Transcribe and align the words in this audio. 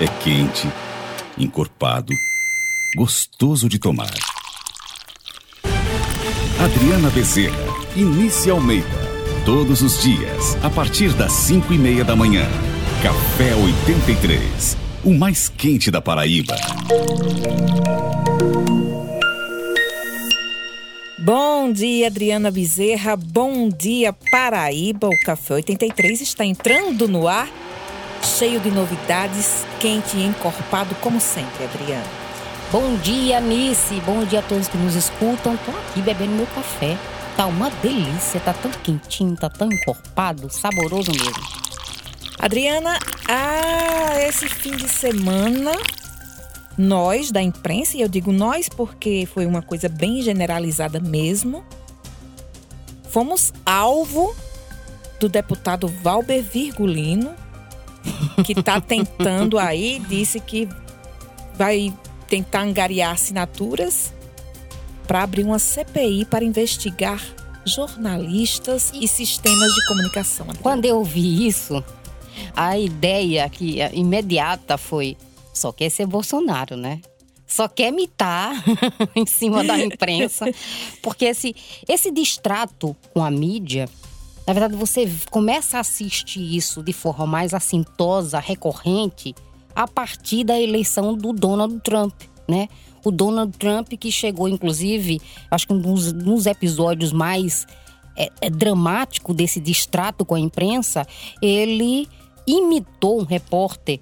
É 0.00 0.08
quente, 0.24 0.68
encorpado, 1.38 2.12
gostoso 2.96 3.68
de 3.68 3.78
tomar. 3.78 4.12
Adriana 6.58 7.08
Bezerra, 7.10 7.54
Início 7.94 8.52
Almeida. 8.52 9.04
Todos 9.44 9.82
os 9.82 10.02
dias, 10.02 10.56
a 10.64 10.70
partir 10.70 11.12
das 11.12 11.30
5 11.32 11.72
e 11.72 11.78
meia 11.78 12.04
da 12.04 12.16
manhã. 12.16 12.44
Café 13.04 13.54
83, 13.54 14.76
o 15.04 15.14
mais 15.14 15.48
quente 15.48 15.92
da 15.92 16.00
Paraíba. 16.00 16.56
Bom 21.24 21.72
dia, 21.72 22.08
Adriana 22.08 22.50
Bezerra. 22.50 23.16
Bom 23.16 23.68
dia, 23.68 24.12
Paraíba. 24.12 25.06
O 25.06 25.18
Café 25.20 25.54
83 25.54 26.20
está 26.20 26.44
entrando 26.44 27.06
no 27.06 27.28
ar, 27.28 27.48
cheio 28.24 28.58
de 28.58 28.70
novidades, 28.70 29.66
quente 29.78 30.16
e 30.16 30.24
encorpado, 30.24 30.94
como 30.96 31.20
sempre, 31.20 31.64
Adriana. 31.64 32.04
Bom 32.72 32.96
dia, 32.96 33.40
Nice. 33.40 34.00
Bom 34.00 34.24
dia 34.24 34.40
a 34.40 34.42
todos 34.42 34.66
que 34.66 34.76
nos 34.78 34.94
escutam. 34.94 35.56
Tô 35.58 35.70
aqui 35.70 36.00
bebendo 36.00 36.32
meu 36.32 36.46
café. 36.46 36.96
Tá 37.36 37.46
uma 37.46 37.70
delícia, 37.70 38.40
tá 38.40 38.52
tão 38.52 38.70
quentinho, 38.70 39.36
tá 39.36 39.48
tão 39.48 39.70
encorpado, 39.70 40.50
saboroso 40.50 41.10
mesmo. 41.12 41.64
Adriana, 42.38 42.98
ah, 43.28 44.20
esse 44.20 44.48
fim 44.48 44.76
de 44.76 44.88
semana, 44.88 45.72
nós 46.76 47.30
da 47.30 47.42
imprensa, 47.42 47.96
e 47.96 48.00
eu 48.00 48.08
digo 48.08 48.32
nós 48.32 48.68
porque 48.68 49.28
foi 49.32 49.46
uma 49.46 49.62
coisa 49.62 49.88
bem 49.88 50.22
generalizada 50.22 50.98
mesmo, 51.00 51.64
fomos 53.08 53.52
alvo 53.64 54.34
do 55.20 55.28
deputado 55.28 55.88
Valber 55.88 56.42
Virgulino, 56.42 57.34
que 58.44 58.52
está 58.52 58.80
tentando 58.80 59.58
aí, 59.58 60.00
disse 60.08 60.40
que 60.40 60.68
vai 61.56 61.92
tentar 62.28 62.62
angariar 62.62 63.12
assinaturas 63.12 64.12
para 65.06 65.22
abrir 65.22 65.44
uma 65.44 65.58
CPI 65.58 66.24
para 66.24 66.44
investigar 66.44 67.20
jornalistas 67.64 68.92
e 68.94 69.06
sistemas 69.08 69.72
de 69.72 69.86
comunicação. 69.86 70.46
Quando 70.60 70.84
eu 70.84 71.02
vi 71.02 71.46
isso, 71.46 71.82
a 72.54 72.78
ideia 72.78 73.48
que 73.48 73.78
imediata 73.92 74.76
foi: 74.76 75.16
só 75.52 75.72
quer 75.72 75.90
ser 75.90 76.06
Bolsonaro, 76.06 76.76
né? 76.76 77.00
Só 77.46 77.68
quer 77.68 77.92
mitar 77.92 78.52
em 79.14 79.26
cima 79.26 79.62
da 79.62 79.78
imprensa. 79.78 80.46
Porque 81.02 81.26
esse, 81.26 81.54
esse 81.88 82.10
distrato 82.10 82.96
com 83.12 83.22
a 83.22 83.30
mídia, 83.30 83.88
na 84.46 84.52
verdade, 84.52 84.76
você 84.76 85.10
começa 85.30 85.78
a 85.78 85.80
assistir 85.80 86.56
isso 86.56 86.82
de 86.82 86.92
forma 86.92 87.26
mais 87.26 87.54
assintosa, 87.54 88.38
recorrente, 88.38 89.34
a 89.74 89.88
partir 89.88 90.44
da 90.44 90.60
eleição 90.60 91.14
do 91.14 91.32
Donald 91.32 91.80
Trump, 91.80 92.14
né? 92.46 92.68
O 93.04 93.10
Donald 93.10 93.56
Trump 93.58 93.88
que 93.98 94.10
chegou, 94.12 94.48
inclusive, 94.48 95.20
acho 95.50 95.66
que 95.66 95.72
um 95.72 95.80
dos, 95.80 96.46
episódios 96.46 97.12
mais 97.12 97.66
é, 98.16 98.30
é, 98.40 98.50
dramático 98.50 99.34
desse 99.34 99.60
distrato 99.60 100.24
com 100.24 100.34
a 100.34 100.40
imprensa, 100.40 101.06
ele 101.42 102.08
imitou 102.46 103.20
um 103.20 103.24
repórter 103.24 104.00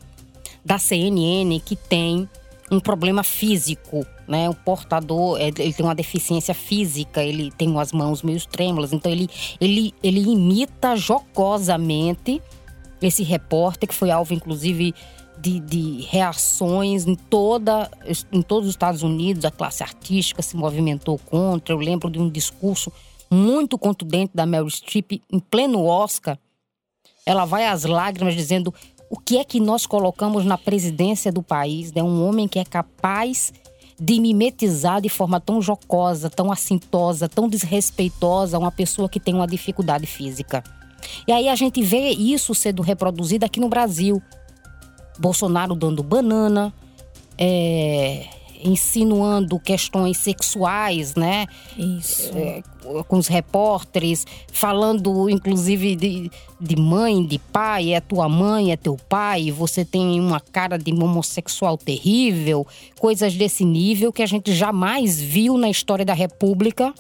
da 0.65 0.79
CNN 0.79 1.59
que 1.61 1.75
tem 1.75 2.29
um 2.71 2.81
problema 2.81 3.23
físico, 3.23 4.07
né? 4.27 4.49
O 4.49 4.55
portador, 4.55 5.41
é, 5.41 5.49
ele 5.49 5.73
tem 5.73 5.85
uma 5.85 5.95
deficiência 5.95 6.55
física, 6.55 7.23
ele 7.23 7.51
tem 7.51 7.79
as 7.79 7.93
mãos 7.93 8.23
meio 8.23 8.45
trêmulas, 8.47 8.93
então 8.93 9.11
ele, 9.11 9.29
ele, 9.61 9.95
ele 10.03 10.21
imita 10.21 10.97
jocosamente 10.97 12.41
esse 13.01 13.23
repórter 13.23 13.89
que 13.89 13.95
foi 13.95 14.11
alvo, 14.11 14.33
inclusive, 14.33 14.95
de, 15.39 15.59
de, 15.59 16.03
reações 16.09 17.07
em, 17.07 17.17
toda, 17.17 17.91
em 18.31 18.43
todos 18.43 18.69
os 18.69 18.75
Estados 18.75 19.03
Unidos, 19.03 19.45
a 19.45 19.51
classe 19.51 19.83
artística 19.83 20.41
se 20.41 20.57
movimentou 20.57 21.19
contra. 21.19 21.75
Eu 21.75 21.79
lembro 21.79 22.09
de 22.09 22.21
um 22.21 22.31
discurso 22.31 22.93
muito 23.29 23.77
contundente 23.77 24.31
da 24.35 24.47
Meryl 24.47 24.71
Streep 24.71 25.21
em 25.31 25.41
pleno 25.41 25.85
Oscar. 25.85 26.39
Ela 27.27 27.45
vai 27.45 27.67
às 27.67 27.85
lágrimas 27.85 28.35
dizendo 28.35 28.73
o 29.11 29.19
que 29.19 29.39
é 29.39 29.45
que 29.45 29.59
nós 29.59 29.85
colocamos 29.85 30.45
na 30.45 30.57
presidência 30.57 31.33
do 31.33 31.43
país, 31.43 31.93
né? 31.93 32.03
Um 32.03 32.27
homem 32.27 32.47
que 32.47 32.59
é 32.59 32.65
capaz 32.65 33.53
de 34.01 34.21
mimetizar 34.21 35.01
de 35.01 35.09
forma 35.09 35.41
tão 35.41 35.61
jocosa, 35.61 36.31
tão 36.31 36.51
assintosa, 36.51 37.29
tão 37.29 37.49
desrespeitosa 37.49 38.59
uma 38.59 38.71
pessoa 38.71 39.09
que 39.09 39.21
tem 39.21 39.35
uma 39.35 39.47
dificuldade 39.47 40.07
física. 40.07 40.63
E 41.27 41.33
aí 41.33 41.49
a 41.49 41.55
gente 41.55 41.83
vê 41.83 42.11
isso 42.11 42.55
sendo 42.55 42.83
reproduzido 42.83 43.45
aqui 43.45 43.61
no 43.61 43.69
Brasil. 43.69 44.23
Bolsonaro 45.19 45.75
dando 45.75 46.03
banana, 46.03 46.73
é, 47.37 48.27
insinuando 48.65 49.59
questões 49.59 50.17
sexuais, 50.19 51.15
né? 51.15 51.47
Isso. 51.77 52.31
É, 52.37 52.63
com 53.07 53.17
os 53.17 53.29
repórteres, 53.29 54.27
falando 54.53 55.29
inclusive 55.29 55.95
de, 55.97 56.31
de 56.61 56.77
mãe, 56.77 57.25
de 57.25 57.39
pai, 57.39 57.93
é 57.93 58.01
tua 58.01 58.29
mãe, 58.29 58.73
é 58.73 58.77
teu 58.77 58.97
pai, 59.09 59.51
você 59.51 59.85
tem 59.85 60.21
uma 60.21 60.41
cara 60.41 60.77
de 60.77 60.93
homossexual 60.93 61.77
terrível, 61.77 62.67
coisas 62.99 63.35
desse 63.35 63.65
nível 63.65 64.13
que 64.13 64.23
a 64.23 64.27
gente 64.27 64.53
jamais 64.53 65.21
viu 65.21 65.57
na 65.57 65.69
história 65.69 66.05
da 66.05 66.15
República, 66.15 66.93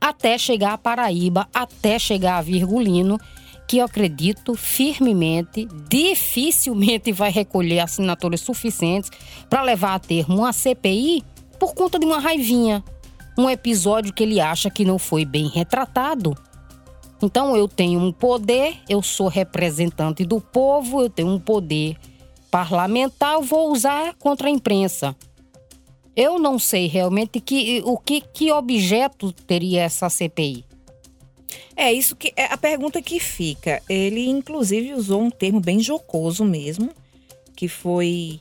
até 0.00 0.38
chegar 0.38 0.74
a 0.74 0.78
Paraíba, 0.78 1.48
até 1.52 1.98
chegar 1.98 2.38
a 2.38 2.42
Virgulino 2.42 3.18
que 3.66 3.78
eu 3.78 3.84
acredito 3.84 4.54
firmemente, 4.54 5.66
dificilmente 5.88 7.12
vai 7.12 7.30
recolher 7.30 7.80
assinaturas 7.80 8.40
suficientes 8.40 9.10
para 9.48 9.62
levar 9.62 9.94
a 9.94 9.98
termo 9.98 10.38
uma 10.38 10.52
CPI 10.52 11.22
por 11.58 11.74
conta 11.74 11.98
de 11.98 12.04
uma 12.04 12.18
raivinha, 12.18 12.84
um 13.38 13.48
episódio 13.48 14.12
que 14.12 14.22
ele 14.22 14.40
acha 14.40 14.70
que 14.70 14.84
não 14.84 14.98
foi 14.98 15.24
bem 15.24 15.48
retratado. 15.48 16.36
Então 17.22 17.56
eu 17.56 17.68
tenho 17.68 18.00
um 18.00 18.12
poder, 18.12 18.78
eu 18.88 19.00
sou 19.00 19.28
representante 19.28 20.24
do 20.24 20.40
povo, 20.40 21.02
eu 21.02 21.08
tenho 21.08 21.28
um 21.28 21.38
poder 21.38 21.96
parlamentar, 22.50 23.34
eu 23.34 23.42
vou 23.42 23.70
usar 23.70 24.14
contra 24.14 24.48
a 24.48 24.50
imprensa. 24.50 25.16
Eu 26.14 26.38
não 26.38 26.58
sei 26.58 26.88
realmente 26.88 27.40
que, 27.40 27.80
o 27.86 27.96
que, 27.96 28.20
que 28.20 28.52
objeto 28.52 29.32
teria 29.32 29.82
essa 29.82 30.10
CPI. 30.10 30.71
É 31.76 31.92
isso 31.92 32.14
que 32.16 32.32
é 32.36 32.46
a 32.46 32.56
pergunta 32.56 33.00
que 33.02 33.18
fica. 33.18 33.82
Ele 33.88 34.28
inclusive 34.28 34.94
usou 34.94 35.22
um 35.22 35.30
termo 35.30 35.60
bem 35.60 35.80
jocoso 35.80 36.44
mesmo, 36.44 36.90
que 37.56 37.68
foi 37.68 38.40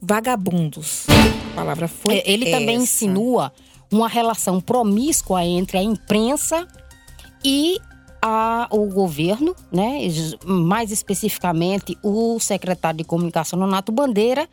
vagabundos. 0.00 1.06
A 1.52 1.54
palavra 1.54 1.88
foi 1.88 2.14
É, 2.18 2.30
Ele 2.30 2.50
também 2.50 2.76
essa. 2.76 2.84
insinua 2.84 3.52
uma 3.90 4.08
relação 4.08 4.60
promíscua 4.60 5.44
entre 5.44 5.78
a 5.78 5.82
imprensa 5.82 6.66
e 7.44 7.78
a, 8.22 8.68
o 8.70 8.86
governo, 8.86 9.54
né? 9.72 10.00
mais 10.44 10.92
especificamente 10.92 11.96
o 12.02 12.38
secretário 12.38 12.98
de 12.98 13.04
comunicação, 13.04 13.58
Nonato 13.58 13.90
Bandeira, 13.90 14.48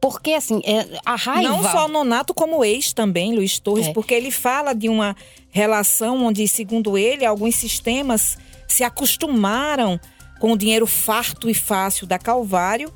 porque 0.00 0.32
assim, 0.32 0.60
é, 0.64 0.98
a 1.04 1.16
raiva... 1.16 1.48
Não 1.48 1.62
só 1.62 1.88
Nonato, 1.88 2.34
como 2.34 2.64
ex 2.64 2.92
também, 2.92 3.34
Luiz 3.34 3.58
Torres, 3.58 3.86
É. 3.88 3.92
porque 3.92 4.14
ele 4.14 4.30
fala 4.30 4.74
de 4.74 4.88
uma 4.88 5.16
relação 5.50 6.24
onde, 6.26 6.46
segundo 6.46 6.96
ele, 6.98 7.24
alguns 7.24 7.54
sistemas 7.54 8.36
se 8.68 8.84
acostumaram 8.84 9.98
com 10.38 10.52
o 10.52 10.56
dinheiro 10.58 10.86
farto 10.86 11.48
e 11.48 11.54
fácil 11.54 12.06
da 12.06 12.18
Calvário, 12.18 12.92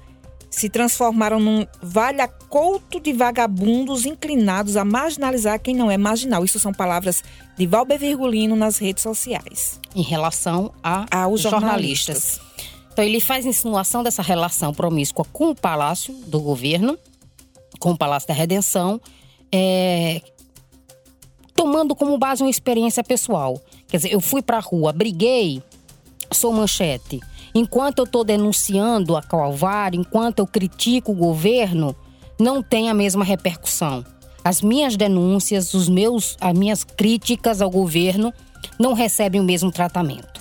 se 0.51 0.69
transformaram 0.69 1.39
num 1.39 1.65
valha-couto 1.81 2.99
de 3.01 3.13
vagabundos 3.13 4.05
inclinados 4.05 4.77
a 4.77 4.85
marginalizar 4.85 5.61
quem 5.61 5.75
não 5.77 5.91
é 5.91 5.97
marginal. 5.97 6.45
Isso 6.45 6.59
são 6.59 6.73
palavras 6.73 7.23
de 7.57 7.67
Valber 7.67 7.99
Virgulino 7.99 8.57
nas 8.57 8.77
redes 8.79 9.03
sociais. 9.03 9.81
em 9.95 10.03
relação 10.03 10.73
a 10.83 11.07
Aos 11.23 11.41
jornalistas. 11.41 12.41
jornalistas. 12.41 12.41
Então 12.93 13.05
ele 13.05 13.21
faz 13.21 13.47
insinuação 13.47 14.03
dessa 14.03 14.23
relação 14.23 14.75
promíscua 14.75 15.25
com 15.33 15.51
o 15.51 15.55
Palácio 15.55 16.15
do 16.27 16.41
Governo, 16.41 16.99
com 17.79 17.93
o 17.93 17.97
Palácio 17.97 18.29
da 18.29 18.35
Redenção, 18.35 19.01
é, 19.53 20.21
tomando 21.55 21.95
como 21.95 22.17
base 22.19 22.43
uma 22.43 22.51
experiência 22.51 23.03
pessoal. 23.03 23.61
Quer 23.89 23.99
dizer, 23.99 24.13
eu 24.13 24.21
fui 24.21 24.43
pra 24.43 24.61
rua, 24.61 24.93
briguei, 24.93 25.63
sou 26.33 26.53
manchete. 26.53 27.21
Enquanto 27.55 27.99
eu 27.99 28.05
estou 28.05 28.23
denunciando 28.23 29.17
a 29.17 29.23
Calvário, 29.23 30.01
enquanto 30.01 30.39
eu 30.39 30.47
critico 30.47 31.13
o 31.13 31.15
governo, 31.15 31.95
não 32.39 32.63
tem 32.63 32.89
a 32.89 32.95
mesma 32.95 33.25
repercussão. 33.25 34.05
As 34.45 34.63
minhas 34.63 34.97
denúncias, 34.97 35.75
os 35.75 35.89
meus, 35.89 36.37
as 36.41 36.57
minhas 36.57 36.85
críticas 36.85 37.61
ao 37.61 37.71
governo 37.71 38.33
não 38.79 38.95
recebem 38.95 39.41
o 39.41 39.45
mesmo 39.45 39.71
tratamento. 39.71 40.40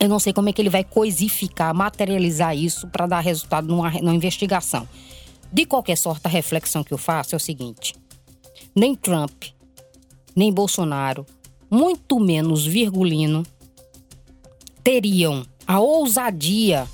Eu 0.00 0.08
não 0.08 0.18
sei 0.18 0.32
como 0.32 0.48
é 0.48 0.52
que 0.52 0.62
ele 0.62 0.70
vai 0.70 0.84
coisificar, 0.84 1.74
materializar 1.74 2.56
isso 2.56 2.86
para 2.88 3.06
dar 3.06 3.20
resultado 3.20 3.66
numa, 3.66 3.90
numa 3.90 4.14
investigação. 4.14 4.88
De 5.52 5.64
qualquer 5.64 5.96
sorte, 5.96 6.26
a 6.26 6.30
reflexão 6.30 6.84
que 6.84 6.92
eu 6.92 6.98
faço 6.98 7.34
é 7.34 7.36
o 7.36 7.40
seguinte: 7.40 7.94
nem 8.74 8.94
Trump, 8.94 9.44
nem 10.36 10.52
Bolsonaro, 10.52 11.26
muito 11.70 12.20
menos 12.20 12.64
Virgulino, 12.64 13.42
teriam 14.84 15.44
a 15.66 15.80
ousadia, 15.80 16.86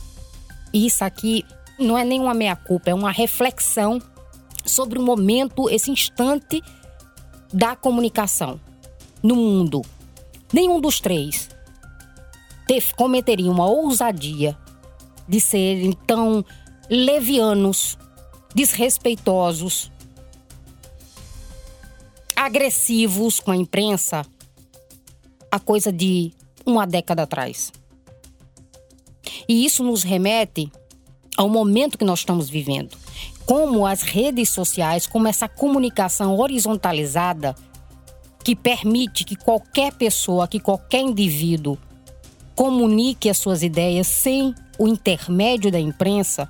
isso 0.72 1.04
aqui 1.04 1.44
não 1.78 1.98
é 1.98 2.04
nenhuma 2.04 2.32
meia-culpa, 2.32 2.90
é 2.90 2.94
uma 2.94 3.10
reflexão 3.10 4.00
sobre 4.64 4.98
o 4.98 5.02
momento, 5.02 5.68
esse 5.68 5.90
instante 5.90 6.62
da 7.52 7.76
comunicação 7.76 8.58
no 9.22 9.36
mundo. 9.36 9.82
Nenhum 10.52 10.80
dos 10.80 11.00
três 11.00 11.53
cometeria 12.96 13.50
uma 13.50 13.66
ousadia 13.66 14.56
de 15.28 15.40
serem 15.40 15.92
tão 16.06 16.44
levianos, 16.88 17.98
desrespeitosos, 18.54 19.90
agressivos 22.36 23.40
com 23.40 23.50
a 23.50 23.56
imprensa 23.56 24.24
a 25.50 25.58
coisa 25.58 25.92
de 25.92 26.32
uma 26.66 26.86
década 26.86 27.22
atrás. 27.22 27.72
E 29.48 29.64
isso 29.64 29.84
nos 29.84 30.02
remete 30.02 30.70
ao 31.36 31.48
momento 31.48 31.98
que 31.98 32.04
nós 32.04 32.20
estamos 32.20 32.48
vivendo. 32.50 32.96
Como 33.46 33.86
as 33.86 34.02
redes 34.02 34.50
sociais, 34.50 35.06
como 35.06 35.28
essa 35.28 35.48
comunicação 35.48 36.36
horizontalizada 36.38 37.54
que 38.42 38.54
permite 38.54 39.24
que 39.24 39.36
qualquer 39.36 39.94
pessoa, 39.94 40.48
que 40.48 40.60
qualquer 40.60 41.00
indivíduo 41.00 41.78
comunique 42.54 43.28
as 43.28 43.38
suas 43.38 43.62
ideias 43.62 44.06
sem 44.06 44.54
o 44.78 44.86
intermédio 44.88 45.70
da 45.70 45.78
imprensa. 45.78 46.48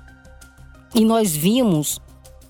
E 0.93 1.03
nós 1.03 1.35
vimos, 1.35 1.99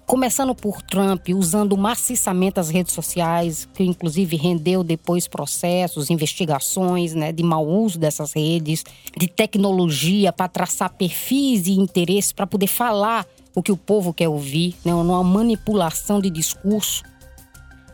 começando 0.05 0.53
por 0.53 0.81
Trump, 0.81 1.29
usando 1.29 1.75
maciçamente 1.75 2.59
as 2.59 2.69
redes 2.69 2.93
sociais, 2.93 3.67
que 3.73 3.83
inclusive 3.83 4.35
rendeu 4.35 4.83
depois 4.83 5.27
processos, 5.27 6.09
investigações 6.09 7.13
né, 7.13 7.31
de 7.31 7.43
mau 7.43 7.65
uso 7.67 7.97
dessas 7.97 8.33
redes, 8.33 8.83
de 9.17 9.27
tecnologia 9.27 10.31
para 10.31 10.47
traçar 10.47 10.91
perfis 10.91 11.67
e 11.67 11.71
interesses 11.71 12.31
para 12.31 12.45
poder 12.45 12.67
falar 12.67 13.25
o 13.55 13.63
que 13.63 13.71
o 13.71 13.77
povo 13.77 14.13
quer 14.13 14.27
ouvir, 14.27 14.75
né, 14.83 14.93
uma 14.93 15.23
manipulação 15.23 16.19
de 16.19 16.29
discurso. 16.29 17.03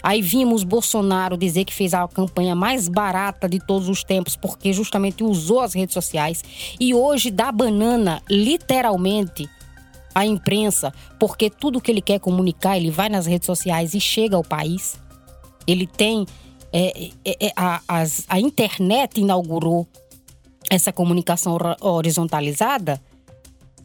Aí 0.04 0.22
vimos 0.22 0.64
Bolsonaro 0.64 1.38
dizer 1.38 1.66
que 1.66 1.74
fez 1.74 1.94
a 1.94 2.08
campanha 2.08 2.56
mais 2.56 2.88
barata 2.88 3.48
de 3.48 3.60
todos 3.60 3.88
os 3.88 4.04
tempos, 4.04 4.36
porque 4.36 4.74
justamente 4.74 5.24
usou 5.24 5.60
as 5.60 5.74
redes 5.74 5.94
sociais. 5.94 6.44
E 6.80 6.94
hoje 6.94 7.30
dá 7.30 7.52
banana, 7.52 8.22
literalmente, 8.30 9.48
à 10.14 10.26
imprensa, 10.26 10.92
porque 11.20 11.50
tudo 11.50 11.80
que 11.80 11.92
ele 11.92 12.02
quer 12.02 12.20
comunicar, 12.20 12.78
ele 12.78 12.90
vai 12.90 13.10
nas 13.10 13.26
redes 13.26 13.46
sociais 13.46 13.94
e 13.94 14.00
chega 14.00 14.36
ao 14.36 14.44
país. 14.44 15.00
Ele 15.68 15.86
tem. 15.86 16.26
É, 16.74 17.10
é, 17.26 17.48
é, 17.48 17.52
a, 17.56 17.82
as, 17.88 18.26
a 18.30 18.40
internet 18.40 19.20
inaugurou 19.20 19.86
essa 20.70 20.92
comunicação 20.92 21.58
horizontalizada, 21.82 23.02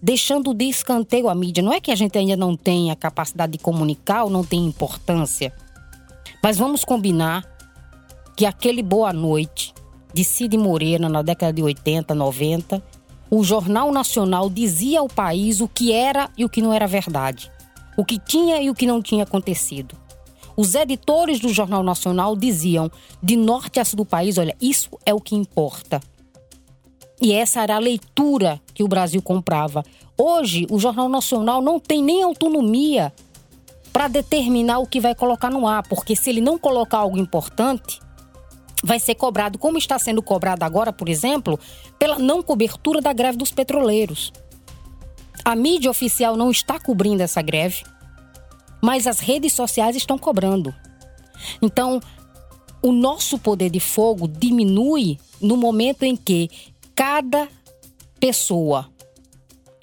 deixando 0.00 0.54
de 0.54 0.66
escanteio 0.66 1.28
a 1.28 1.34
mídia. 1.34 1.62
Não 1.62 1.72
é 1.72 1.80
que 1.80 1.90
a 1.90 1.96
gente 1.96 2.16
ainda 2.16 2.36
não 2.36 2.56
tenha 2.56 2.94
capacidade 2.94 3.52
de 3.52 3.58
comunicar 3.58 4.22
ou 4.22 4.30
não 4.30 4.44
tem 4.44 4.64
importância 4.64 5.52
mas 6.42 6.58
vamos 6.58 6.84
combinar 6.84 7.44
que 8.36 8.44
aquele 8.44 8.82
Boa 8.82 9.12
Noite 9.12 9.74
de 10.12 10.24
Cid 10.24 10.56
Moreira 10.56 11.08
na 11.08 11.22
década 11.22 11.52
de 11.52 11.62
80, 11.62 12.14
90, 12.14 12.82
o 13.30 13.42
Jornal 13.42 13.92
Nacional 13.92 14.48
dizia 14.48 15.00
ao 15.00 15.08
país 15.08 15.60
o 15.60 15.68
que 15.68 15.92
era 15.92 16.30
e 16.36 16.44
o 16.44 16.48
que 16.48 16.62
não 16.62 16.72
era 16.72 16.86
verdade, 16.86 17.50
o 17.96 18.04
que 18.04 18.18
tinha 18.18 18.60
e 18.62 18.70
o 18.70 18.74
que 18.74 18.86
não 18.86 19.02
tinha 19.02 19.24
acontecido. 19.24 19.96
Os 20.56 20.74
editores 20.74 21.38
do 21.38 21.50
Jornal 21.50 21.82
Nacional 21.82 22.34
diziam, 22.34 22.90
de 23.22 23.36
norte 23.36 23.78
a 23.78 23.84
sul 23.84 23.98
do 23.98 24.04
país, 24.06 24.38
olha, 24.38 24.56
isso 24.60 24.90
é 25.04 25.12
o 25.12 25.20
que 25.20 25.34
importa. 25.34 26.00
E 27.20 27.32
essa 27.32 27.62
era 27.62 27.76
a 27.76 27.80
leitura 27.80 28.60
que 28.72 28.82
o 28.82 28.88
Brasil 28.88 29.20
comprava. 29.20 29.84
Hoje, 30.16 30.66
o 30.70 30.78
Jornal 30.78 31.08
Nacional 31.08 31.60
não 31.60 31.78
tem 31.78 32.02
nem 32.02 32.22
autonomia 32.22 33.12
para 33.96 34.08
determinar 34.08 34.78
o 34.78 34.86
que 34.86 35.00
vai 35.00 35.14
colocar 35.14 35.50
no 35.50 35.66
ar, 35.66 35.82
porque 35.88 36.14
se 36.14 36.28
ele 36.28 36.42
não 36.42 36.58
colocar 36.58 36.98
algo 36.98 37.16
importante, 37.16 37.98
vai 38.84 39.00
ser 39.00 39.14
cobrado, 39.14 39.58
como 39.58 39.78
está 39.78 39.98
sendo 39.98 40.22
cobrado 40.22 40.64
agora, 40.64 40.92
por 40.92 41.08
exemplo, 41.08 41.58
pela 41.98 42.18
não 42.18 42.42
cobertura 42.42 43.00
da 43.00 43.14
greve 43.14 43.38
dos 43.38 43.50
petroleiros. 43.50 44.34
A 45.42 45.56
mídia 45.56 45.90
oficial 45.90 46.36
não 46.36 46.50
está 46.50 46.78
cobrindo 46.78 47.22
essa 47.22 47.40
greve, 47.40 47.84
mas 48.82 49.06
as 49.06 49.18
redes 49.18 49.54
sociais 49.54 49.96
estão 49.96 50.18
cobrando. 50.18 50.74
Então, 51.62 51.98
o 52.82 52.92
nosso 52.92 53.38
poder 53.38 53.70
de 53.70 53.80
fogo 53.80 54.28
diminui 54.28 55.18
no 55.40 55.56
momento 55.56 56.02
em 56.02 56.14
que 56.14 56.50
cada 56.94 57.48
pessoa, 58.20 58.90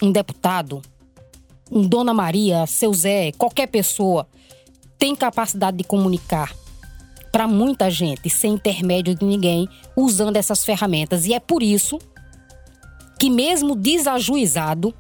um 0.04 0.12
deputado, 0.12 0.84
um 1.72 1.82
Dona 1.82 2.14
Maria, 2.14 2.66
seu 2.66 2.94
Zé, 2.94 3.32
qualquer 3.32 3.68
pessoa, 3.68 4.28
tem 4.98 5.16
capacidade 5.16 5.78
de 5.78 5.84
comunicar 5.84 6.54
para 7.32 7.48
muita 7.48 7.90
gente 7.90 8.30
sem 8.30 8.54
intermédio 8.54 9.16
de 9.16 9.26
ninguém 9.26 9.68
usando 9.96 10.38
essas 10.38 10.64
ferramentas. 10.64 11.26
E 11.26 11.34
é 11.34 11.40
por 11.40 11.64
isso 11.64 11.98
que, 13.20 13.30
mesmo 13.30 13.76
desajuizado, 13.76 14.94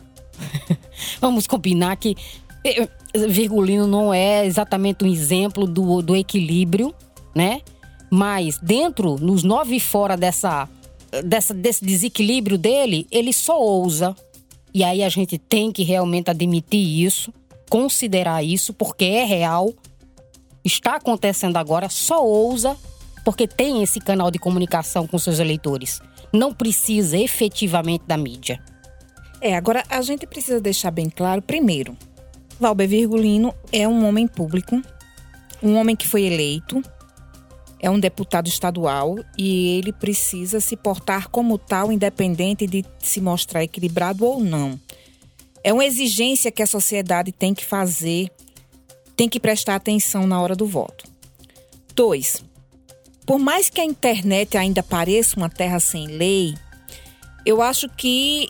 vamos 1.21 1.45
combinar 1.45 1.95
que 1.97 2.15
eh, 2.63 2.87
Virgulino 3.27 3.85
não 3.85 4.13
é 4.13 4.45
exatamente 4.45 5.03
um 5.03 5.07
exemplo 5.07 5.67
do, 5.67 6.01
do 6.01 6.15
equilíbrio, 6.15 6.93
né? 7.35 7.61
Mas 8.09 8.57
dentro, 8.57 9.15
nos 9.17 9.43
nove 9.43 9.79
fora 9.79 10.17
dessa, 10.17 10.67
dessa, 11.23 11.53
desse 11.53 11.85
desequilíbrio 11.85 12.57
dele, 12.57 13.07
ele 13.11 13.31
só 13.31 13.59
ousa 13.59 14.15
e 14.73 14.83
aí 14.83 15.03
a 15.03 15.09
gente 15.09 15.37
tem 15.37 15.71
que 15.71 15.83
realmente 15.83 16.29
admitir 16.29 17.03
isso, 17.03 17.33
considerar 17.69 18.43
isso, 18.43 18.73
porque 18.73 19.05
é 19.05 19.23
real, 19.23 19.73
está 20.63 20.95
acontecendo 20.95 21.57
agora, 21.57 21.89
só 21.89 22.25
ousa 22.25 22.77
porque 23.23 23.47
tem 23.47 23.81
esse 23.81 23.99
canal 23.99 24.29
de 24.29 24.37
comunicação 24.37 25.07
com 25.07 25.17
seus 25.17 25.39
eleitores. 25.39 26.01
Não 26.31 26.53
precisa 26.53 27.17
efetivamente 27.17 28.03
da 28.05 28.17
mídia. 28.17 28.59
É, 29.39 29.55
agora 29.55 29.83
a 29.89 30.01
gente 30.01 30.25
precisa 30.25 30.59
deixar 30.59 30.91
bem 30.91 31.09
claro, 31.09 31.41
primeiro, 31.41 31.97
Valber 32.59 32.87
Virgulino 32.87 33.53
é 33.71 33.87
um 33.87 34.07
homem 34.07 34.27
público, 34.27 34.81
um 35.61 35.75
homem 35.75 35.95
que 35.95 36.07
foi 36.07 36.23
eleito, 36.23 36.81
é 37.83 37.89
um 37.89 37.99
deputado 37.99 38.47
estadual 38.47 39.17
e 39.37 39.77
ele 39.77 39.91
precisa 39.91 40.61
se 40.61 40.77
portar 40.77 41.27
como 41.27 41.57
tal, 41.57 41.91
independente 41.91 42.65
de 42.65 42.85
se 42.97 43.19
mostrar 43.19 43.61
equilibrado 43.61 44.25
ou 44.25 44.39
não. 44.39 44.79
É 45.61 45.73
uma 45.73 45.83
exigência 45.83 46.49
que 46.49 46.63
a 46.63 46.65
sociedade 46.65 47.33
tem 47.33 47.53
que 47.53 47.65
fazer, 47.65 48.31
tem 49.17 49.27
que 49.27 49.37
prestar 49.37 49.75
atenção 49.75 50.25
na 50.25 50.41
hora 50.41 50.55
do 50.55 50.65
voto. 50.65 51.03
Dois, 51.93 52.41
por 53.25 53.37
mais 53.37 53.69
que 53.69 53.81
a 53.81 53.85
internet 53.85 54.57
ainda 54.57 54.81
pareça 54.81 55.35
uma 55.35 55.49
terra 55.49 55.81
sem 55.81 56.07
lei, 56.07 56.55
eu 57.45 57.61
acho 57.61 57.89
que 57.89 58.47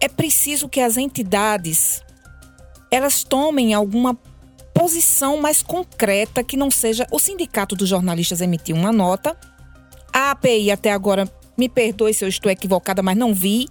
é 0.00 0.06
preciso 0.06 0.68
que 0.68 0.80
as 0.80 0.96
entidades 0.96 2.04
elas 2.88 3.24
tomem 3.24 3.74
alguma 3.74 4.16
posição 4.76 5.38
mais 5.38 5.62
concreta 5.62 6.44
que 6.44 6.56
não 6.56 6.70
seja. 6.70 7.06
O 7.10 7.18
Sindicato 7.18 7.74
dos 7.74 7.88
Jornalistas 7.88 8.42
emitiu 8.42 8.76
uma 8.76 8.92
nota. 8.92 9.34
A 10.12 10.32
API 10.32 10.70
até 10.70 10.92
agora, 10.92 11.30
me 11.56 11.68
perdoe 11.68 12.12
se 12.12 12.24
eu 12.24 12.28
estou 12.28 12.52
equivocada, 12.52 13.02
mas 13.02 13.16
não 13.16 13.34
vi 13.34 13.68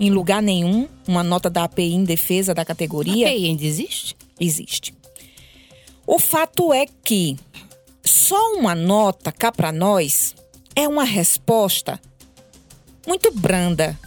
em 0.00 0.10
lugar 0.10 0.42
nenhum 0.42 0.88
uma 1.06 1.22
nota 1.22 1.50
da 1.50 1.64
API 1.64 1.92
em 1.92 2.04
defesa 2.04 2.54
da 2.54 2.64
categoria. 2.64 3.26
A 3.26 3.30
API 3.30 3.46
ainda 3.46 3.64
existe? 3.64 4.16
Existe. 4.40 4.94
O 6.06 6.18
fato 6.18 6.72
é 6.72 6.86
que 7.04 7.36
só 8.02 8.54
uma 8.54 8.74
nota 8.74 9.30
cá 9.30 9.52
para 9.52 9.70
nós 9.72 10.34
é 10.74 10.88
uma 10.88 11.04
resposta 11.04 12.00
muito 13.06 13.30
branda 13.30 13.98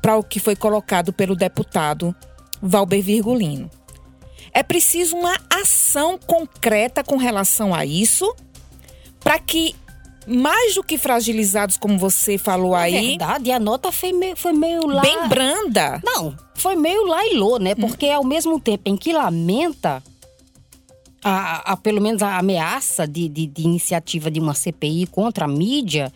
para 0.00 0.16
o 0.16 0.22
que 0.22 0.38
foi 0.38 0.54
colocado 0.54 1.12
pelo 1.12 1.34
deputado 1.34 2.14
Valber 2.62 3.02
Virgulino. 3.02 3.70
É 4.54 4.62
preciso 4.62 5.16
uma 5.16 5.36
ação 5.50 6.16
concreta 6.16 7.02
com 7.02 7.16
relação 7.16 7.74
a 7.74 7.84
isso, 7.84 8.32
para 9.18 9.38
que 9.38 9.74
mais 10.26 10.76
do 10.76 10.82
que 10.82 10.96
fragilizados, 10.96 11.76
como 11.76 11.98
você 11.98 12.38
falou 12.38 12.74
é 12.76 12.84
aí. 12.84 13.08
Verdade, 13.08 13.50
a 13.50 13.58
nota 13.58 13.90
foi 13.90 14.12
meio, 14.12 14.36
foi 14.36 14.52
meio 14.52 14.86
lá. 14.86 15.02
Bem 15.02 15.28
branda. 15.28 16.00
Não, 16.04 16.36
foi 16.54 16.76
meio 16.76 17.04
lá 17.04 17.26
e 17.26 17.34
lô, 17.34 17.58
né? 17.58 17.74
Porque 17.74 18.08
ao 18.08 18.24
mesmo 18.24 18.58
tempo 18.60 18.82
em 18.86 18.96
que 18.96 19.12
lamenta 19.12 20.02
a, 21.22 21.72
a 21.72 21.76
pelo 21.76 22.00
menos 22.00 22.22
a 22.22 22.38
ameaça 22.38 23.06
de, 23.06 23.28
de, 23.28 23.46
de, 23.46 23.62
iniciativa 23.62 24.30
de 24.30 24.38
uma 24.38 24.54
CPI 24.54 25.06
contra 25.06 25.46
a 25.46 25.48
mídia 25.48 26.12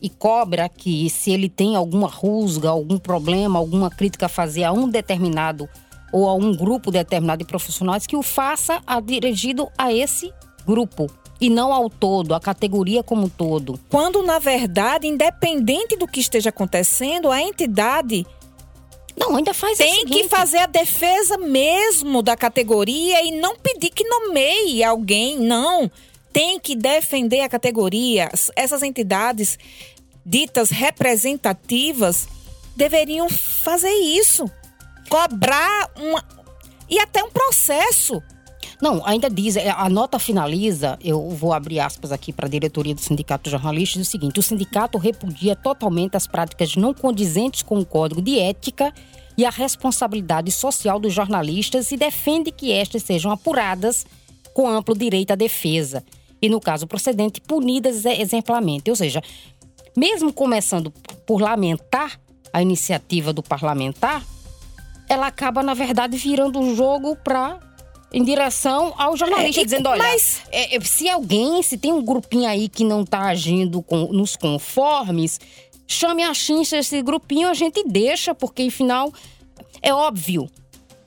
e 0.00 0.08
cobra 0.08 0.68
que 0.68 1.10
se 1.10 1.30
ele 1.30 1.48
tem 1.48 1.76
alguma 1.76 2.08
rusga, 2.08 2.68
algum 2.70 2.98
problema, 2.98 3.58
alguma 3.58 3.90
crítica 3.90 4.26
a 4.26 4.28
fazer 4.28 4.64
a 4.64 4.72
um 4.72 4.88
determinado 4.88 5.68
ou 6.12 6.28
a 6.28 6.34
um 6.34 6.54
grupo 6.54 6.90
determinado 6.90 7.38
de 7.38 7.44
profissionais 7.44 8.06
que 8.06 8.16
o 8.16 8.22
faça 8.22 8.82
a, 8.86 9.00
dirigido 9.00 9.68
a 9.76 9.92
esse 9.92 10.32
grupo 10.66 11.06
e 11.40 11.48
não 11.48 11.72
ao 11.72 11.88
todo, 11.88 12.34
a 12.34 12.40
categoria 12.40 13.02
como 13.02 13.24
um 13.24 13.28
todo. 13.28 13.80
Quando, 13.88 14.22
na 14.22 14.38
verdade, 14.38 15.06
independente 15.06 15.96
do 15.96 16.06
que 16.06 16.20
esteja 16.20 16.50
acontecendo, 16.50 17.30
a 17.30 17.40
entidade 17.40 18.26
Não, 19.16 19.36
ainda 19.36 19.54
faz 19.54 19.78
Tem 19.78 20.04
que 20.04 20.28
fazer 20.28 20.58
a 20.58 20.66
defesa 20.66 21.38
mesmo 21.38 22.22
da 22.22 22.36
categoria 22.36 23.24
e 23.24 23.40
não 23.40 23.56
pedir 23.56 23.90
que 23.90 24.04
nomeie 24.04 24.84
alguém, 24.84 25.38
não. 25.38 25.90
Tem 26.32 26.60
que 26.60 26.76
defender 26.76 27.40
a 27.40 27.48
categoria. 27.48 28.28
Essas 28.54 28.82
entidades 28.82 29.58
ditas 30.24 30.70
representativas 30.70 32.28
deveriam 32.76 33.28
fazer 33.28 33.92
isso. 33.92 34.44
Cobrar 35.10 35.90
uma. 35.96 36.24
E 36.88 36.98
até 37.00 37.22
um 37.22 37.30
processo. 37.30 38.22
Não, 38.80 39.04
ainda 39.04 39.28
diz, 39.28 39.56
é, 39.56 39.68
a 39.68 39.88
nota 39.90 40.18
finaliza, 40.18 40.98
eu 41.04 41.28
vou 41.30 41.52
abrir 41.52 41.80
aspas 41.80 42.12
aqui 42.12 42.32
para 42.32 42.46
a 42.46 42.48
diretoria 42.48 42.94
do 42.94 43.00
Sindicato 43.00 43.44
de 43.44 43.50
Jornalistas, 43.50 44.06
o 44.06 44.10
seguinte: 44.10 44.38
o 44.38 44.42
sindicato 44.42 44.96
repudia 44.96 45.54
totalmente 45.54 46.16
as 46.16 46.26
práticas 46.26 46.76
não 46.76 46.94
condizentes 46.94 47.62
com 47.62 47.78
o 47.78 47.84
Código 47.84 48.22
de 48.22 48.38
Ética 48.38 48.94
e 49.36 49.44
a 49.44 49.50
responsabilidade 49.50 50.52
social 50.52 51.00
dos 51.00 51.12
jornalistas 51.12 51.90
e 51.90 51.96
defende 51.96 52.52
que 52.52 52.72
estas 52.72 53.02
sejam 53.02 53.32
apuradas 53.32 54.06
com 54.54 54.68
amplo 54.68 54.96
direito 54.96 55.32
à 55.32 55.34
defesa 55.34 56.04
e, 56.40 56.48
no 56.48 56.60
caso 56.60 56.86
procedente, 56.86 57.40
punidas 57.40 58.04
exemplarmente. 58.04 58.90
Ou 58.90 58.96
seja, 58.96 59.22
mesmo 59.96 60.32
começando 60.32 60.92
por 61.26 61.40
lamentar 61.40 62.18
a 62.52 62.62
iniciativa 62.62 63.32
do 63.32 63.42
parlamentar, 63.42 64.24
ela 65.10 65.26
acaba, 65.26 65.62
na 65.62 65.74
verdade, 65.74 66.16
virando 66.16 66.60
o 66.60 66.74
jogo 66.74 67.16
para 67.16 67.58
em 68.12 68.24
direção 68.24 68.94
ao 68.96 69.16
jornalista, 69.16 69.60
É, 69.60 69.64
dizendo: 69.64 69.88
olha, 69.88 70.02
mas- 70.02 70.40
é, 70.50 70.76
é, 70.76 70.80
se 70.80 71.08
alguém, 71.08 71.62
se 71.62 71.76
tem 71.76 71.92
um 71.92 72.02
grupinho 72.04 72.48
aí 72.48 72.68
que 72.68 72.84
não 72.84 73.02
está 73.02 73.22
agindo 73.22 73.82
com- 73.82 74.12
nos 74.12 74.36
conformes, 74.36 75.38
chame 75.86 76.22
a 76.22 76.32
chincha 76.32 76.78
esse 76.78 77.02
grupinho, 77.02 77.48
a 77.48 77.54
gente 77.54 77.84
deixa, 77.86 78.34
porque, 78.34 78.62
afinal, 78.62 79.12
é 79.82 79.92
óbvio 79.92 80.48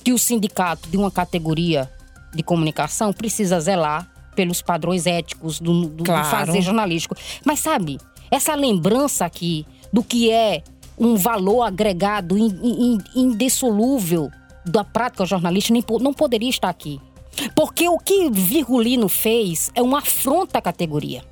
que 0.03 0.11
o 0.13 0.17
sindicato 0.19 0.89
de 0.89 0.97
uma 0.97 1.09
categoria 1.09 1.89
de 2.33 2.43
comunicação 2.43 3.13
precisa 3.13 3.59
zelar 3.59 4.09
pelos 4.35 4.61
padrões 4.61 5.05
éticos 5.05 5.59
do, 5.59 5.81
do- 5.83 5.87
do 5.89 6.03
Claro. 6.03 6.25
fazer 6.27 6.61
jornalístico. 6.61 7.15
Mas 7.45 7.59
sabe, 7.59 7.99
essa 8.31 8.55
lembrança 8.55 9.23
aqui 9.25 9.65
do 9.93 10.03
que 10.03 10.31
é 10.31 10.63
um 10.97 11.15
valor 11.15 11.63
agregado 11.63 12.37
in- 12.37 12.59
in- 12.63 12.97
indissolúvel 13.15 14.29
da 14.65 14.83
prática 14.83 15.25
jornalística 15.25 15.77
não 15.99 16.13
poderia 16.13 16.49
estar 16.49 16.69
aqui. 16.69 16.99
Porque 17.55 17.89
o 17.89 17.97
que 17.97 18.29
Virgulino 18.29 19.09
fez 19.09 19.71
é 19.73 19.81
uma 19.81 19.99
afronta 19.99 20.59
à 20.59 20.61
categoria. 20.61 21.23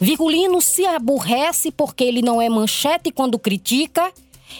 Virgulino 0.00 0.60
se 0.60 0.84
aborrece 0.86 1.70
porque 1.70 2.04
ele 2.04 2.22
não 2.22 2.40
é 2.40 2.48
manchete 2.48 3.10
quando 3.10 3.38
critica 3.38 4.12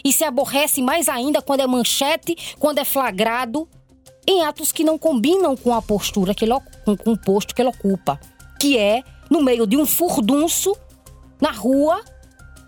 e 0.05 0.13
se 0.13 0.25
aborrece 0.25 0.81
mais 0.83 1.09
ainda 1.09 1.43
quando 1.43 1.61
é 1.61 1.67
manchete, 1.67 2.37
quando 2.59 2.79
é 2.79 2.85
flagrado 2.85 3.69
em 4.27 4.45
atos 4.45 4.71
que 4.71 4.85
não 4.85 4.99
combinam 4.99 5.57
com 5.57 5.75
a 5.75 5.81
postura 5.81 6.35
que 6.35 6.45
ele 6.45 6.53
com 6.85 7.13
o 7.13 7.19
posto 7.19 7.55
que 7.55 7.63
ele 7.63 7.71
ocupa, 7.71 8.21
que 8.61 8.77
é 8.77 9.03
no 9.31 9.43
meio 9.43 9.67
de 9.67 9.77
um 9.77 9.87
furdunço 9.87 10.77
na 11.41 11.51
rua, 11.51 12.01